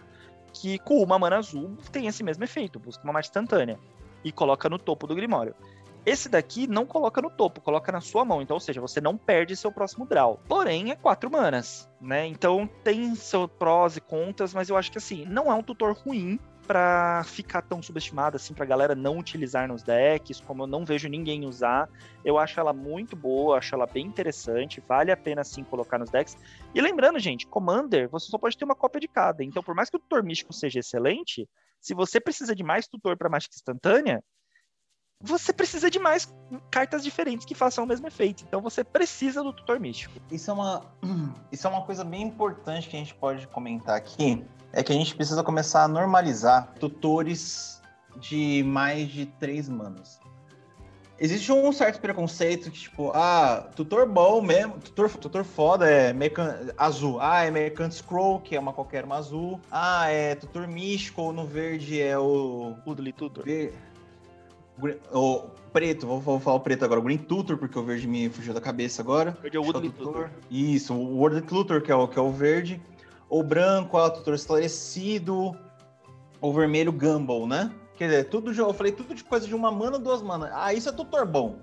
[0.53, 3.79] que com uma mana azul tem esse mesmo efeito, busca uma mágica instantânea
[4.23, 5.55] e coloca no topo do Grimório.
[6.05, 8.41] Esse daqui não coloca no topo, coloca na sua mão.
[8.41, 10.39] Então, ou seja, você não perde seu próximo draw.
[10.47, 12.25] Porém, é quatro manas, né?
[12.25, 15.93] Então tem seus prós e contras, mas eu acho que assim, não é um tutor
[15.93, 20.85] ruim para ficar tão subestimada assim pra galera não utilizar nos decks, como eu não
[20.85, 21.89] vejo ninguém usar.
[22.23, 26.09] Eu acho ela muito boa, acho ela bem interessante, vale a pena sim colocar nos
[26.09, 26.37] decks.
[26.73, 29.43] E lembrando, gente, Commander, você só pode ter uma cópia de cada.
[29.43, 31.47] Então, por mais que o tutor místico seja excelente,
[31.79, 34.23] se você precisa de mais tutor para mágica instantânea,
[35.23, 36.31] você precisa de mais
[36.69, 38.43] cartas diferentes que façam o mesmo efeito.
[38.47, 40.19] Então você precisa do tutor místico.
[40.31, 40.81] Isso é uma,
[41.51, 44.43] isso é uma coisa bem importante que a gente pode comentar aqui.
[44.73, 47.81] É que a gente precisa começar a normalizar tutores
[48.17, 50.19] de mais de três manas.
[51.19, 56.73] Existe um certo preconceito que, tipo, ah, tutor bom mesmo, tutor, tutor foda é Mecan...
[56.75, 57.19] azul.
[57.21, 59.59] Ah, é Mercant Scroll, que é uma qualquer uma azul.
[59.69, 62.75] Ah, é tutor místico, no verde é o.
[62.87, 63.43] Woodley Tutor.
[63.43, 63.71] Ver
[65.11, 68.29] o preto, vou, vou, falar o preto agora, o Green Tutor, porque o verde me
[68.29, 69.37] fugiu da cabeça agora.
[69.41, 70.29] Verde é o Woodley Tutor.
[70.49, 72.81] Isso, o Woodley Tutor, que é o, que é o verde.
[73.29, 75.55] O branco é o Tutor Esclarecido.
[76.41, 77.71] O vermelho, Gumball, né?
[77.95, 80.49] Quer dizer, tudo, eu falei tudo de coisa de uma mana, duas manas.
[80.53, 81.59] Ah, isso é tutor bom.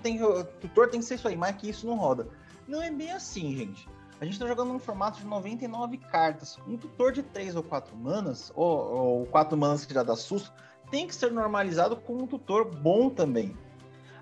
[0.00, 0.44] Tem que.
[0.60, 2.28] Tutor tem que ser isso aí, mas que isso não roda.
[2.68, 3.88] Não é bem assim, gente.
[4.20, 6.58] A gente tá jogando num formato de 99 cartas.
[6.66, 10.52] Um tutor de 3 ou 4 manas, ou, ou 4 manas que já dá susto,
[10.90, 13.56] tem que ser normalizado com um tutor bom também.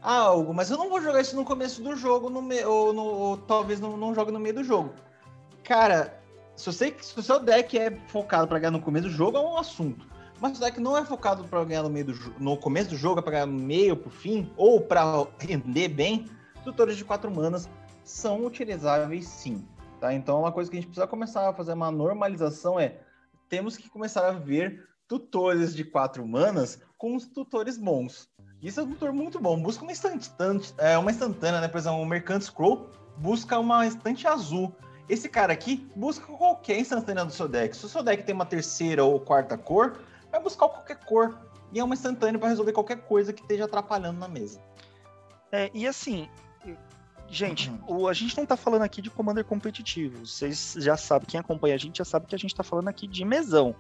[0.02, 2.64] Ah, algo, mas eu não vou jogar isso no começo do jogo, no me...
[2.64, 3.02] ou, no...
[3.02, 4.94] ou talvez não, não jogue no meio do jogo.
[5.64, 6.22] Cara,
[6.54, 9.40] se, você, se o seu deck é focado para ganhar no começo do jogo, é
[9.40, 10.06] um assunto.
[10.40, 12.96] Mas se o deck não é focado para ganhar no, meio do, no começo do
[12.96, 16.26] jogo, é para ganhar no meio, pro fim, ou para render bem,
[16.62, 17.68] tutores de quatro manas
[18.04, 19.66] são utilizáveis sim.
[20.00, 20.12] Tá?
[20.12, 23.00] Então, uma coisa que a gente precisa começar a fazer uma normalização é
[23.48, 28.28] temos que começar a ver tutores de quatro manas com os tutores bons.
[28.62, 29.60] Isso é um tutor muito bom.
[29.60, 31.68] Busca uma instantânea, é, uma instantânea, né?
[31.68, 34.74] Por exemplo, o Mercant Scroll busca uma estante azul.
[35.08, 37.76] Esse cara aqui busca qualquer instantânea do seu deck.
[37.76, 40.00] Se o seu deck tem uma terceira ou quarta cor,
[40.30, 41.38] vai buscar qualquer cor.
[41.72, 44.60] E é uma instantânea para resolver qualquer coisa que esteja atrapalhando na mesa.
[45.52, 46.28] É, e assim,
[47.28, 48.02] gente, uhum.
[48.02, 50.26] o, a gente não está falando aqui de Commander competitivo.
[50.26, 53.06] Vocês já sabem, quem acompanha a gente já sabe que a gente está falando aqui
[53.06, 53.74] de mesão.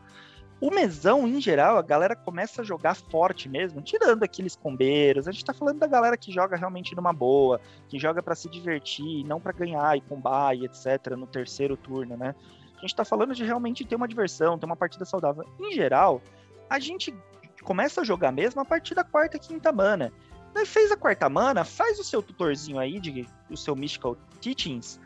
[0.58, 5.28] O mesão, em geral, a galera começa a jogar forte mesmo, tirando aqueles combeiros.
[5.28, 8.48] A gente tá falando da galera que joga realmente numa boa, que joga para se
[8.48, 11.14] divertir, não para ganhar e combar e etc.
[11.16, 12.34] no terceiro turno, né?
[12.78, 15.44] A gente tá falando de realmente ter uma diversão, ter uma partida saudável.
[15.60, 16.22] Em geral,
[16.70, 17.14] a gente
[17.62, 20.10] começa a jogar mesmo a partir da quarta, quinta mana.
[20.54, 24.98] Daí fez a quarta mana, faz o seu tutorzinho aí, de, o seu Mystical Teachings,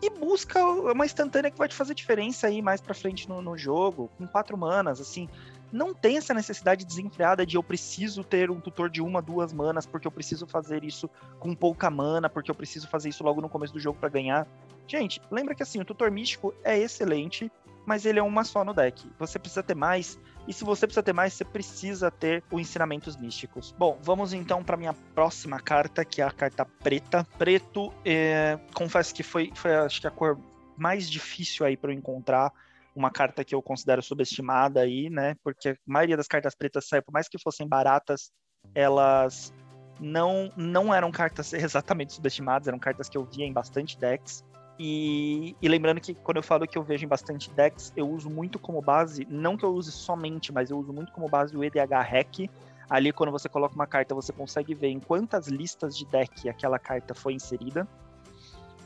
[0.00, 3.56] e busca uma instantânea que vai te fazer diferença aí mais pra frente no, no
[3.56, 5.28] jogo, com quatro manas, assim.
[5.70, 9.84] Não tem essa necessidade desenfreada de eu preciso ter um tutor de uma, duas manas,
[9.84, 13.48] porque eu preciso fazer isso com pouca mana, porque eu preciso fazer isso logo no
[13.48, 14.46] começo do jogo para ganhar.
[14.86, 17.52] Gente, lembra que assim, o tutor místico é excelente,
[17.84, 19.10] mas ele é uma só no deck.
[19.18, 20.18] Você precisa ter mais,
[20.48, 23.74] e se você precisa ter mais, você precisa ter os ensinamentos místicos.
[23.78, 27.26] Bom, vamos então para minha próxima carta, que é a carta preta.
[27.36, 30.38] Preto, é, confesso que foi, foi acho que a cor
[30.74, 32.50] mais difícil aí para eu encontrar
[32.96, 35.36] uma carta que eu considero subestimada aí, né?
[35.44, 38.32] Porque a maioria das cartas pretas saiu, por mais que fossem baratas,
[38.74, 39.52] elas
[40.00, 44.42] não, não eram cartas exatamente subestimadas, eram cartas que eu via em bastante decks.
[44.78, 48.30] E, e, lembrando que quando eu falo que eu vejo em bastante decks, eu uso
[48.30, 51.64] muito como base, não que eu use somente, mas eu uso muito como base o
[51.64, 52.48] EDH Hack.
[52.88, 56.78] Ali, quando você coloca uma carta, você consegue ver em quantas listas de deck aquela
[56.78, 57.88] carta foi inserida.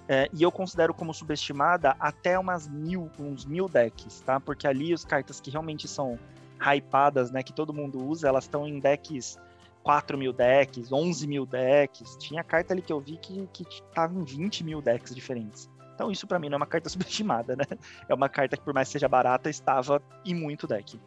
[0.09, 4.41] É, e eu considero como subestimada até umas mil, uns mil decks, tá?
[4.41, 6.19] Porque ali as cartas que realmente são
[6.59, 9.39] hypadas, né, que todo mundo usa, elas estão em decks
[9.83, 12.17] 4 mil decks, 11 mil decks.
[12.19, 13.65] Tinha carta ali que eu vi que, que
[13.95, 15.69] tava em 20 mil decks diferentes.
[15.95, 17.65] Então isso para mim não é uma carta subestimada, né?
[18.09, 20.99] É uma carta que por mais que seja barata, estava em muito deck.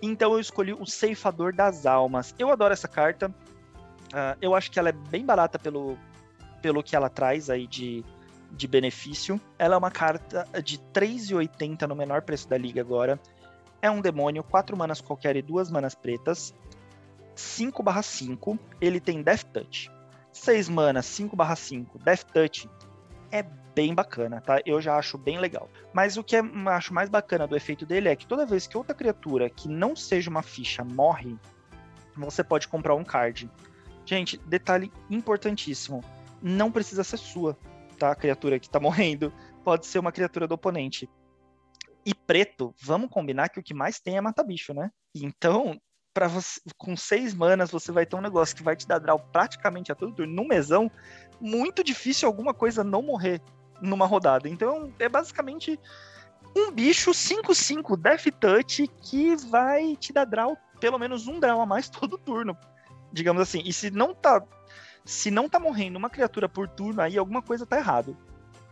[0.00, 2.34] Então eu escolhi o Ceifador das Almas.
[2.38, 3.28] Eu adoro essa carta.
[3.28, 5.98] Uh, eu acho que ela é bem barata pelo,
[6.62, 8.04] pelo que ela traz aí de,
[8.52, 9.40] de benefício.
[9.58, 13.18] Ela é uma carta de 3,80 no menor preço da liga agora.
[13.80, 16.54] É um demônio, 4 manas qualquer e 2 manas pretas.
[17.34, 19.90] 5/5, ele tem Death Touch.
[20.32, 22.68] 6 manas, 5/5, Death Touch
[23.30, 23.44] é
[23.76, 24.62] bem bacana, tá?
[24.64, 25.68] Eu já acho bem legal.
[25.92, 28.78] Mas o que eu acho mais bacana do efeito dele é que toda vez que
[28.78, 31.36] outra criatura que não seja uma ficha morre,
[32.16, 33.50] você pode comprar um card.
[34.06, 36.02] Gente, detalhe importantíssimo:
[36.42, 37.54] não precisa ser sua,
[37.98, 38.12] tá?
[38.12, 39.30] A criatura que tá morrendo.
[39.62, 41.10] Pode ser uma criatura do oponente.
[42.04, 44.90] E preto, vamos combinar que o que mais tem é mata-bicho, né?
[45.14, 45.78] Então,
[46.14, 49.18] para você, com seis manas, você vai ter um negócio que vai te dar draw
[49.18, 50.90] praticamente a todo turno, num mesão,
[51.40, 53.42] muito difícil alguma coisa não morrer
[53.80, 54.48] numa rodada.
[54.48, 55.78] Então é basicamente
[56.56, 61.66] um bicho 5-5 Death Touch que vai te dar draw, pelo menos um draw a
[61.66, 62.56] mais todo turno.
[63.12, 63.62] Digamos assim.
[63.64, 64.42] E se não tá.
[65.04, 68.16] Se não tá morrendo uma criatura por turno, aí alguma coisa tá errado.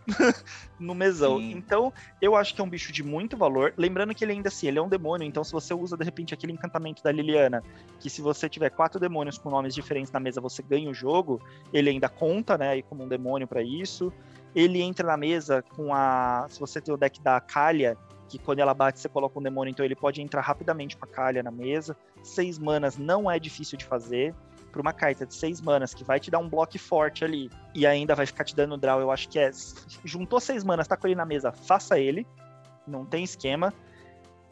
[0.79, 1.39] no mesão.
[1.39, 1.53] Sim.
[1.53, 3.73] Então, eu acho que é um bicho de muito valor.
[3.77, 6.35] Lembrando que ele ainda assim, ele é um demônio, então se você usa de repente
[6.35, 7.63] aquele encantamento da Liliana,
[8.01, 11.41] que se você tiver quatro demônios com nomes diferentes na mesa, você ganha o jogo,
[11.73, 14.13] ele ainda conta, né, aí como um demônio para isso
[14.55, 16.47] ele entra na mesa com a.
[16.49, 17.97] Se você tem o deck da Calha,
[18.29, 21.09] que quando ela bate você coloca um demônio, então ele pode entrar rapidamente com a
[21.09, 21.97] Calha na mesa.
[22.23, 24.35] Seis manas não é difícil de fazer.
[24.73, 27.87] Para uma carta de seis manas que vai te dar um bloco forte ali e
[27.87, 29.51] ainda vai ficar te dando draw, eu acho que é.
[30.05, 32.27] Juntou seis manas, tá com ele na mesa, faça ele.
[32.87, 33.73] Não tem esquema.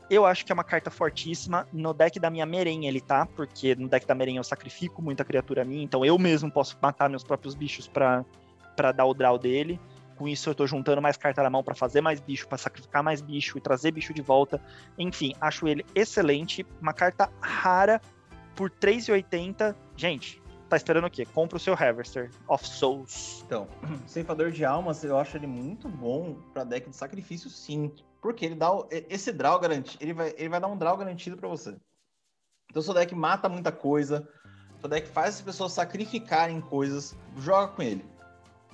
[0.08, 1.66] Eu acho que é uma carta fortíssima.
[1.72, 5.24] No deck da minha Meren ele tá, porque no deck da Meren eu sacrifico muita
[5.24, 9.80] criatura minha, então eu mesmo posso matar meus próprios bichos para dar o draw dele.
[10.16, 13.02] Com isso eu tô juntando mais carta na mão para fazer mais bicho, para sacrificar
[13.02, 14.60] mais bicho e trazer bicho de volta.
[14.98, 16.66] Enfim, acho ele excelente.
[16.80, 18.00] Uma carta rara
[18.54, 19.74] por 3,80.
[19.96, 21.26] Gente, tá esperando o quê?
[21.26, 23.42] Compra o seu Harvester of Souls.
[23.46, 23.68] Então,
[24.06, 27.92] Ceifador de Almas, eu acho ele muito bom para deck de sacrifício, sim.
[28.20, 31.48] Porque ele dá esse draw garantido, ele vai, ele vai dar um draw garantido para
[31.48, 31.76] você.
[32.70, 34.26] Então, seu deck mata muita coisa,
[34.80, 38.11] seu deck faz as pessoas sacrificarem coisas, joga com ele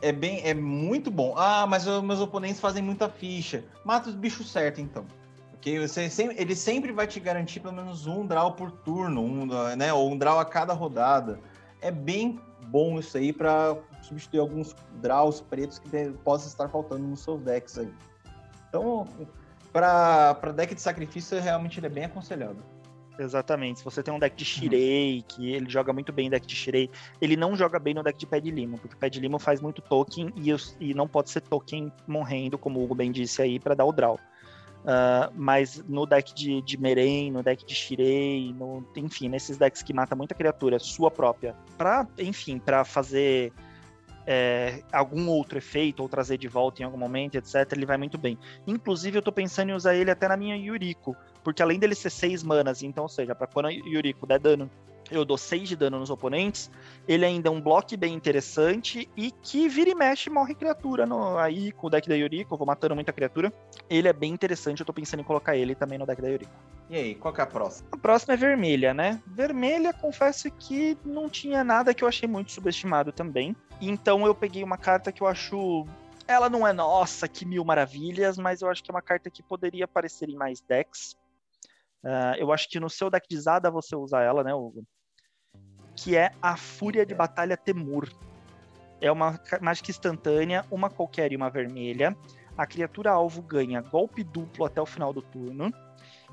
[0.01, 1.35] é bem, é muito bom.
[1.37, 3.65] Ah, mas os meus oponentes fazem muita ficha.
[3.85, 5.05] Mata os bichos certo, então.
[5.51, 9.47] Porque você sempre, ele sempre vai te garantir pelo menos um draw por turno, um,
[9.77, 11.41] né, ou um draw a cada rodada.
[11.81, 15.89] É bem bom isso aí para substituir alguns draws pretos que
[16.25, 17.93] possam estar faltando nos seus decks aí.
[18.69, 19.07] Então,
[19.73, 22.59] para deck de sacrifício, realmente ele é bem aconselhado.
[23.19, 23.81] Exatamente.
[23.81, 24.49] Se você tem um deck de uhum.
[24.49, 26.89] Shirei, que ele joga muito bem deck de Shirei,
[27.21, 29.39] ele não joga bem no deck de Pé de Limo, porque o Pé de Limo
[29.39, 33.43] faz muito token e, e não pode ser token morrendo, como o Hugo bem disse
[33.43, 34.19] aí, para dar o draw.
[34.85, 39.83] Uh, mas no deck de, de Meren, no deck de Shirei, no, enfim, nesses decks
[39.83, 43.53] que mata muita criatura sua própria, para enfim, para fazer
[44.31, 48.19] é, algum outro efeito ou trazer de volta em algum momento, etc., ele vai muito
[48.19, 48.39] bem.
[48.67, 52.11] Inclusive, eu tô pensando em usar ele até na minha Yuriko, porque além dele ser
[52.11, 54.71] 6 manas, então, ou seja, para quando a Yuriko der dano
[55.11, 56.71] eu dou 6 de dano nos oponentes.
[57.07, 61.39] Ele ainda é um bloco bem interessante e que vira e mexe morre criatura no,
[61.39, 62.53] aí com o deck da Yuriko.
[62.53, 63.51] Eu vou matando muita criatura.
[63.89, 66.53] Ele é bem interessante, eu tô pensando em colocar ele também no deck da Yuriko.
[66.91, 67.89] E aí, qual que é a próxima?
[67.93, 69.23] A próxima é vermelha, né?
[69.27, 73.57] Vermelha, confesso que não tinha nada que eu achei muito subestimado também.
[73.81, 75.87] Então eu peguei uma carta que eu acho.
[76.27, 79.43] Ela não é nossa, que mil maravilhas, mas eu acho que é uma carta que
[79.43, 81.17] poderia aparecer em mais decks.
[82.03, 84.85] Uh, eu acho que no seu deck de Zada você usa ela, né, Hugo?
[85.97, 88.09] Que é a Fúria de Batalha Temur.
[89.01, 92.17] É uma mágica instantânea, uma qualquer e uma vermelha.
[92.57, 95.73] A criatura alvo ganha golpe duplo até o final do turno.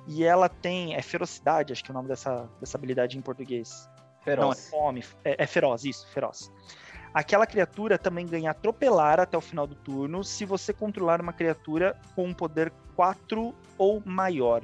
[0.07, 0.95] E ela tem.
[0.95, 3.89] É ferocidade, acho que é o nome dessa, dessa habilidade em português.
[4.23, 4.45] Feroz.
[4.45, 5.03] Não, é fome.
[5.23, 6.51] É, é feroz, isso, feroz.
[7.15, 11.95] Aquela criatura também ganha atropelar até o final do turno se você controlar uma criatura
[12.13, 14.63] com um poder 4 ou maior.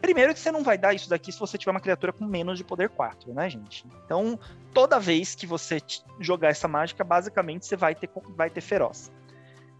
[0.00, 2.56] Primeiro que você não vai dar isso daqui se você tiver uma criatura com menos
[2.56, 3.84] de poder 4, né, gente?
[4.06, 4.40] Então,
[4.72, 5.78] toda vez que você
[6.18, 9.12] jogar essa mágica, basicamente você vai ter, vai ter feroz.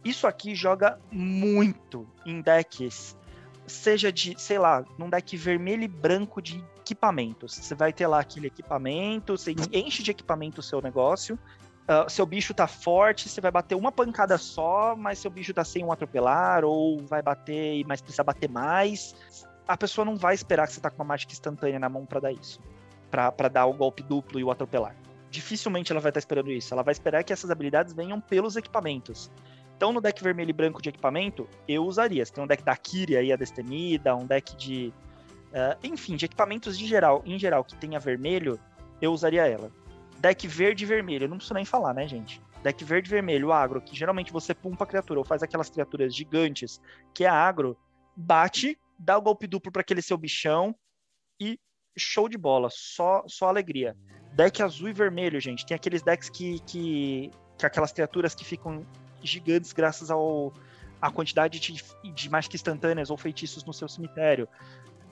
[0.05, 3.17] Isso aqui joga muito em decks,
[3.67, 7.55] seja de, sei lá, num deck vermelho e branco de equipamentos.
[7.55, 11.39] Você vai ter lá aquele equipamento, você enche de equipamento o seu negócio,
[11.89, 15.65] Uh, seu bicho tá forte, você vai bater uma pancada só, mas seu bicho tá
[15.65, 19.15] sem um atropelar, ou vai bater, mas precisa bater mais.
[19.69, 22.21] A pessoa não vai esperar que você tá com uma mágica instantânea na mão para
[22.21, 22.61] dar isso.
[23.09, 24.97] para dar o golpe duplo e o atropelar.
[25.31, 26.75] Dificilmente ela vai estar tá esperando isso.
[26.75, 29.31] Ela vai esperar que essas habilidades venham pelos equipamentos.
[29.77, 32.25] Então, no deck vermelho e branco de equipamento, eu usaria.
[32.25, 34.93] Você tem um deck da Kyria aí, a Destemida, um deck de.
[35.49, 38.59] Uh, enfim, de equipamentos de geral, em geral, que tenha vermelho,
[39.01, 39.71] eu usaria ela.
[40.19, 42.41] Deck verde e vermelho, não preciso nem falar, né, gente?
[42.63, 46.15] Deck verde e vermelho, agro, que geralmente você pumpa a criatura ou faz aquelas criaturas
[46.15, 46.81] gigantes,
[47.15, 47.77] que é agro,
[48.17, 50.75] bate, dá o golpe duplo para aquele seu bichão
[51.41, 51.59] e
[51.97, 53.97] show de bola, só, só alegria.
[54.33, 58.87] Deck azul e vermelho, gente, tem aqueles decks que, que, que aquelas criaturas que ficam
[59.23, 60.53] gigantes graças ao
[61.01, 61.83] a quantidade de,
[62.15, 64.49] de mágicas instantâneas ou feitiços no seu cemitério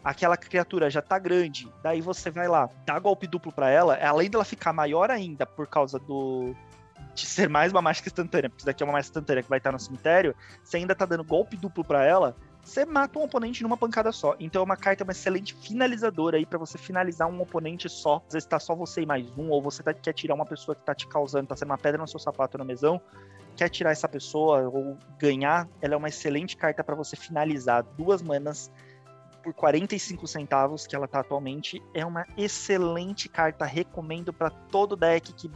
[0.05, 4.28] aquela criatura já tá grande, daí você vai lá, dá golpe duplo para ela, além
[4.28, 6.55] dela ficar maior ainda por causa do
[7.14, 9.59] de ser mais uma mágica instantânea, porque isso daqui é uma mágica instantânea que vai
[9.59, 13.62] estar no cemitério, você ainda tá dando golpe duplo para ela, você mata um oponente
[13.62, 14.35] numa pancada só.
[14.40, 18.22] Então é uma carta uma excelente finalizadora aí para você finalizar um oponente só.
[18.26, 20.74] Às vezes tá só você e mais um, ou você tá, quer tirar uma pessoa
[20.74, 23.01] que tá te causando, tá sendo uma pedra no seu sapato no mesão,
[23.55, 27.85] quer tirar essa pessoa ou ganhar, ela é uma excelente carta para você finalizar.
[27.98, 28.72] Duas manas
[29.45, 31.83] por 45 centavos que ela tá atualmente.
[31.93, 35.51] É uma excelente carta, recomendo para todo deck que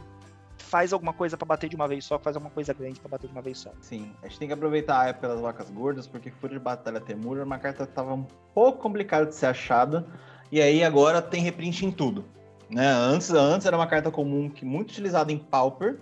[0.59, 3.27] faz alguma coisa para bater de uma vez só, faz alguma coisa grande para bater
[3.27, 3.71] de uma vez só.
[3.81, 7.01] Sim, a gente tem que aproveitar a época das vacas gordas, porque Fúria de Batalha
[7.01, 10.05] Temur era uma carta que tava um pouco complicada de ser achada,
[10.51, 12.23] e aí agora tem reprint em tudo.
[12.69, 12.87] Né?
[12.87, 15.97] Antes, antes era uma carta comum que muito utilizada em Pauper,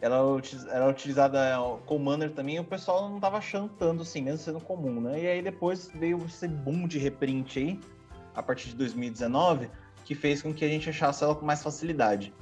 [0.00, 0.40] ela
[0.70, 1.38] era utilizada
[1.86, 5.22] Commander também, o pessoal não tava achando tanto assim, mesmo sendo comum, né?
[5.22, 7.80] E aí depois veio esse boom de reprint aí,
[8.34, 9.70] a partir de 2019,
[10.04, 12.32] que fez com que a gente achasse ela com mais facilidade.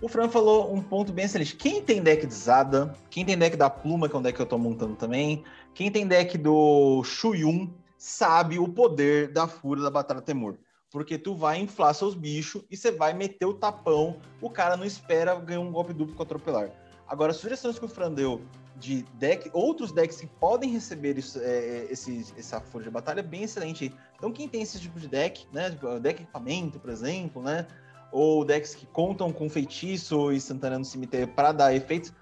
[0.00, 1.54] O Fran falou um ponto bem excelente.
[1.54, 4.42] Quem tem deck de Zada, quem tem deck da Pluma, que é um deck que
[4.42, 9.90] eu tô montando também, quem tem deck do Shuyun, sabe o poder da Fúria da
[9.90, 10.56] Batalha Temur.
[10.90, 14.84] Porque tu vai inflar seus bichos e você vai meter o tapão, o cara não
[14.84, 16.81] espera ganhar um golpe duplo com atropelar.
[17.12, 18.40] Agora, sugestões que o Fran deu
[18.76, 23.22] de deck, outros decks que podem receber isso, é, é essa folha de batalha é
[23.22, 23.94] bem excelente.
[24.16, 25.68] Então, quem tem esse tipo de deck, né?
[25.68, 27.66] Tipo, deck equipamento, por exemplo, né?
[28.10, 32.14] Ou decks que contam com feitiço instantâneo no cemitério para dar efeitos,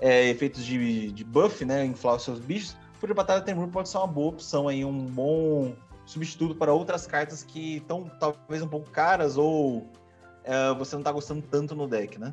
[0.00, 1.84] é, efeitos de, de buff, né?
[1.84, 2.74] Inflar os seus bichos.
[2.94, 5.74] Folha de batalha Temur pode ser uma boa opção aí, um bom
[6.06, 9.86] substituto para outras cartas que estão talvez um pouco caras ou
[10.42, 12.32] é, você não está gostando tanto no deck, né?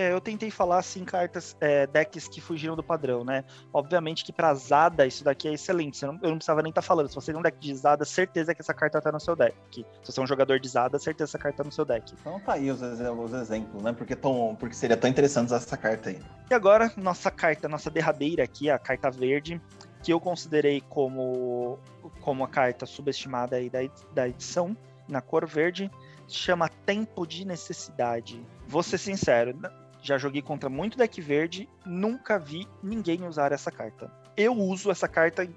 [0.00, 3.44] É, eu tentei falar assim cartas, é, decks que fugiram do padrão, né?
[3.70, 6.02] Obviamente que pra Zada isso daqui é excelente.
[6.06, 7.08] Não, eu não precisava nem estar tá falando.
[7.10, 9.84] Se você tem um deck de Zada, certeza que essa carta tá no seu deck.
[10.02, 12.14] Se você é um jogador de Zada, certeza que essa carta tá no seu deck.
[12.18, 13.92] Então tá aí os, os exemplos, né?
[13.92, 16.18] Porque, tão, porque seria tão interessante usar essa carta aí.
[16.50, 19.60] E agora, nossa carta, nossa derradeira aqui, a carta verde,
[20.02, 21.78] que eu considerei como,
[22.22, 23.80] como a carta subestimada aí da,
[24.14, 24.74] da edição,
[25.06, 25.90] na cor verde,
[26.26, 28.42] chama Tempo de Necessidade.
[28.66, 29.54] Vou ser sincero,
[30.02, 34.10] já joguei contra muito deck verde, nunca vi ninguém usar essa carta.
[34.36, 35.48] Eu uso essa carta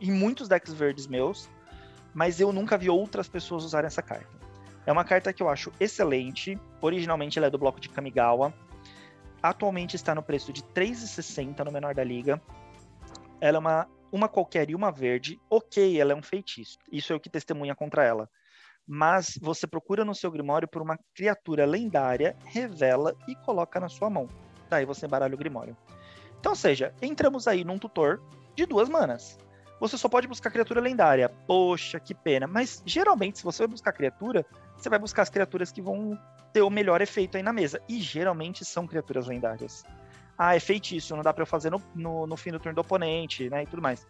[0.00, 1.48] em muitos decks verdes meus,
[2.12, 4.36] mas eu nunca vi outras pessoas usarem essa carta.
[4.84, 6.58] É uma carta que eu acho excelente.
[6.80, 8.54] Originalmente ela é do bloco de Kamigawa.
[9.42, 12.40] Atualmente está no preço de 3,60 no menor da liga.
[13.40, 15.40] Ela é uma, uma qualquer e uma verde.
[15.50, 16.78] Ok, ela é um feitiço.
[16.90, 18.30] Isso é o que testemunha contra ela
[18.86, 24.08] mas você procura no seu Grimório por uma criatura lendária, revela e coloca na sua
[24.08, 24.28] mão.
[24.68, 25.76] Daí você embaralha o Grimório.
[26.38, 28.22] Então, ou seja, entramos aí num tutor
[28.54, 29.38] de duas manas.
[29.80, 31.28] Você só pode buscar criatura lendária.
[31.28, 32.46] Poxa, que pena.
[32.46, 34.46] Mas geralmente, se você vai buscar criatura,
[34.76, 36.18] você vai buscar as criaturas que vão
[36.52, 37.80] ter o melhor efeito aí na mesa.
[37.88, 39.84] E geralmente são criaturas lendárias.
[40.38, 42.80] Ah, é feitiço, não dá para eu fazer no, no, no fim do turno do
[42.80, 43.62] oponente, né?
[43.62, 44.06] E tudo mais.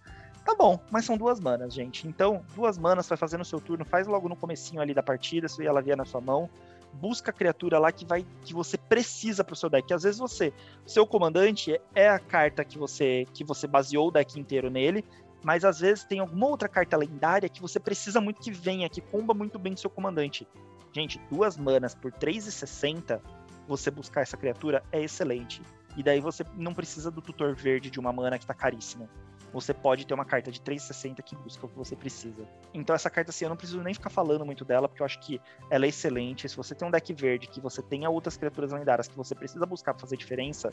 [0.47, 2.06] Tá bom, mas são duas manas, gente.
[2.06, 5.48] Então, duas manas vai fazer no seu turno, faz logo no comecinho ali da partida,
[5.48, 6.48] se ela vier na sua mão.
[6.93, 9.93] Busca a criatura lá que vai que você precisa pro seu deck.
[9.93, 10.52] Às vezes você,
[10.86, 15.05] seu comandante é a carta que você que você baseou o deck inteiro nele,
[15.43, 19.01] mas às vezes tem alguma outra carta lendária que você precisa muito que venha, que
[19.01, 20.47] comba muito bem seu comandante.
[20.93, 23.20] Gente, duas manas por 3,60,
[23.66, 25.60] você buscar essa criatura é excelente.
[25.97, 29.09] E daí você não precisa do tutor verde de uma mana que tá caríssimo
[29.57, 32.47] você pode ter uma carta de 360 que busca o que você precisa.
[32.74, 35.19] Então essa carta assim, eu não preciso nem ficar falando muito dela, porque eu acho
[35.19, 36.47] que ela é excelente.
[36.47, 39.65] Se você tem um deck verde que você tenha outras criaturas lendárias que você precisa
[39.65, 40.70] buscar pra fazer diferença,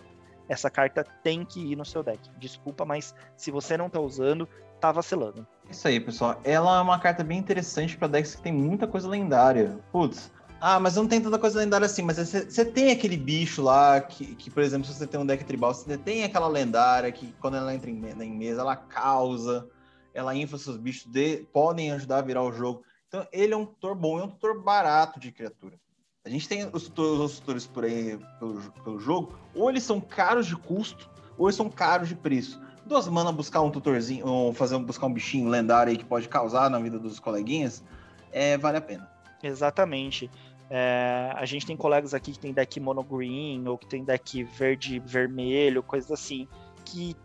[0.50, 2.30] essa carta tem que ir no seu deck.
[2.38, 4.50] Desculpa, mas se você não tá usando,
[4.82, 5.48] tá vacilando.
[5.70, 6.42] Isso aí, pessoal.
[6.44, 9.80] Ela é uma carta bem interessante para decks que tem muita coisa lendária.
[9.94, 10.30] Putz,
[10.66, 14.34] ah, mas não tem tanta coisa lendária assim, mas você tem aquele bicho lá que,
[14.34, 17.58] que, por exemplo, se você tem um deck tribal, você tem aquela lendária que quando
[17.58, 19.68] ela entra em, em mesa, ela causa,
[20.14, 22.82] ela infla seus bichos, de, podem ajudar a virar o jogo.
[23.10, 25.78] Então, ele é um tutor bom, é um tutor barato de criatura.
[26.24, 30.00] A gente tem os tutores, os tutores por aí pelo, pelo jogo, ou eles são
[30.00, 32.62] caros de custo, ou eles são caros de preço.
[32.86, 36.70] Duas mana buscar um tutorzinho, ou fazer buscar um bichinho lendário aí que pode causar
[36.70, 37.84] na vida dos coleguinhas,
[38.32, 39.12] é, vale a pena.
[39.44, 40.32] Exatamente.
[40.76, 44.44] É, a gente tem colegas aqui que tem deck mono green ou que tem deck
[44.44, 46.48] verde vermelho, coisas assim,
[46.84, 47.16] que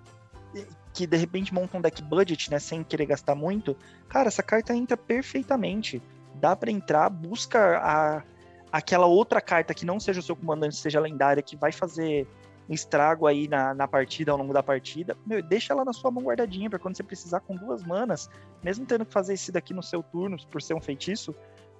[0.93, 3.75] que de repente montam um deck budget, né, sem querer gastar muito.
[4.07, 6.03] Cara, essa carta entra perfeitamente.
[6.35, 8.23] Dá para entrar, busca a,
[8.70, 12.27] aquela outra carta que não seja o seu comandante, seja lendária, que vai fazer
[12.69, 16.25] estrago aí na, na partida, ao longo da partida, meu, deixa ela na sua mão
[16.25, 18.29] guardadinha para quando você precisar com duas manas,
[18.62, 21.35] mesmo tendo que fazer esse daqui no seu turno por ser um feitiço,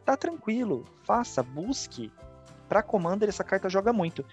[0.09, 2.11] tá tranquilo, faça, busque.
[2.67, 4.25] Para Commander, essa carta joga muito.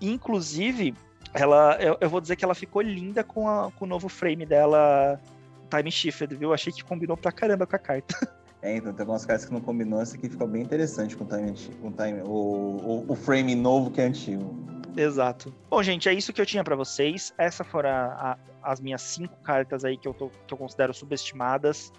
[0.00, 0.94] Inclusive,
[1.32, 4.46] ela, eu, eu, vou dizer que ela ficou linda com, a, com o novo frame
[4.46, 5.20] dela,
[5.68, 6.54] Time Shifted, viu?
[6.54, 8.14] Achei que combinou pra caramba com a carta.
[8.62, 11.26] É, então tem algumas cartas que não combinou, essa aqui ficou bem interessante com o
[11.26, 11.52] time,
[11.82, 14.56] com time o, o, o frame novo que é antigo.
[14.96, 15.54] Exato.
[15.68, 17.34] Bom, gente, é isso que eu tinha para vocês.
[17.36, 20.94] Essas foram a, a, as minhas cinco cartas aí que eu, tô, que eu considero
[20.94, 21.92] subestimadas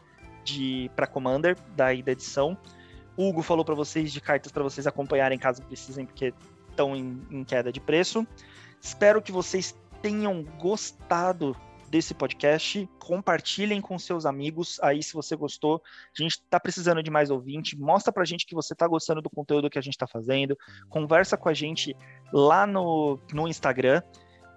[0.44, 2.58] de para Commander da, da edição.
[3.18, 6.34] Hugo falou para vocês de cartas para vocês acompanharem caso precisem, porque
[6.70, 8.26] estão em, em queda de preço.
[8.82, 11.56] Espero que vocês tenham gostado
[11.90, 12.90] desse podcast.
[13.00, 15.82] Compartilhem com seus amigos aí se você gostou.
[16.18, 17.78] A gente está precisando de mais ouvinte.
[17.78, 20.58] Mostra pra gente que você está gostando do conteúdo que a gente está fazendo.
[20.90, 21.96] Conversa com a gente
[22.34, 24.02] lá no, no Instagram.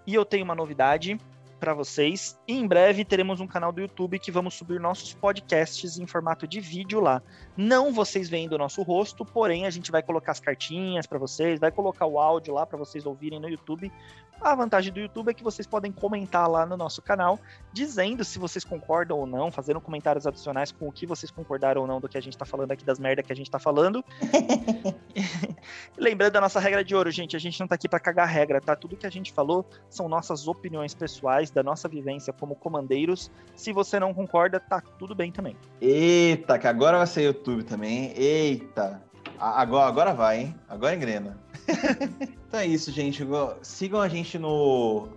[0.07, 1.19] E eu tenho uma novidade
[1.59, 2.39] para vocês.
[2.47, 6.47] E em breve teremos um canal do YouTube que vamos subir nossos podcasts em formato
[6.47, 7.23] de vídeo lá.
[7.57, 11.61] Não vocês vendo o nosso rosto, porém a gente vai colocar as cartinhas para vocês,
[11.61, 13.93] vai colocar o áudio lá para vocês ouvirem no YouTube
[14.41, 17.39] a vantagem do YouTube é que vocês podem comentar lá no nosso canal,
[17.73, 21.87] dizendo se vocês concordam ou não, fazendo comentários adicionais com o que vocês concordaram ou
[21.87, 24.05] não do que a gente tá falando aqui, das merda que a gente tá falando.
[25.97, 28.61] Lembrando da nossa regra de ouro, gente, a gente não tá aqui para cagar regra,
[28.61, 28.77] tá?
[28.77, 33.31] Tudo que a gente falou são nossas opiniões pessoais, da nossa vivência como comandeiros.
[33.55, 35.57] Se você não concorda, tá tudo bem também.
[35.81, 38.13] Eita, que agora vai ser YouTube também.
[38.17, 39.03] Eita.
[39.39, 40.55] Agora, agora vai, hein?
[40.69, 41.39] Agora engrena.
[42.49, 43.25] então é isso, gente.
[43.63, 45.09] Sigam a gente no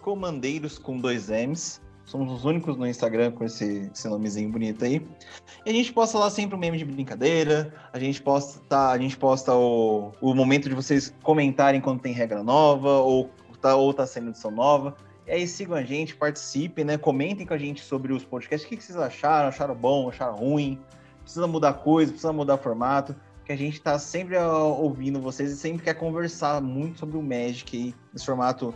[0.00, 1.80] comandeiros com dois M's.
[2.04, 5.04] Somos os únicos no Instagram com esse, esse nomezinho bonito aí.
[5.64, 7.74] E a gente posta lá sempre um meme de brincadeira.
[7.92, 12.12] A gente posta, tá, a gente posta o, o momento de vocês comentarem quando tem
[12.12, 13.28] regra nova ou
[13.60, 14.94] tá, ou tá edição nova.
[15.26, 16.96] E aí sigam a gente, participem, né?
[16.96, 18.64] Comentem com a gente sobre os podcasts.
[18.64, 19.48] O que vocês acharam?
[19.48, 20.08] Acharam bom?
[20.08, 20.78] Acharam ruim?
[21.22, 22.12] Precisa mudar coisa?
[22.12, 23.16] Precisa mudar formato?
[23.46, 27.76] Que a gente está sempre ouvindo vocês e sempre quer conversar muito sobre o Magic
[27.76, 28.74] aí, nesse formato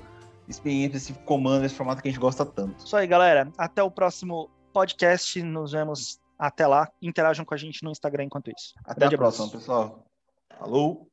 [0.49, 2.87] experiente, esse comando, esse formato que a gente gosta tanto.
[2.87, 3.51] Isso aí, galera.
[3.59, 5.43] Até o próximo podcast.
[5.43, 6.89] Nos vemos até lá.
[7.03, 8.73] Interajam com a gente no Instagram enquanto isso.
[8.85, 10.05] Até Grande a próxima, pessoal.
[10.57, 11.11] Falou!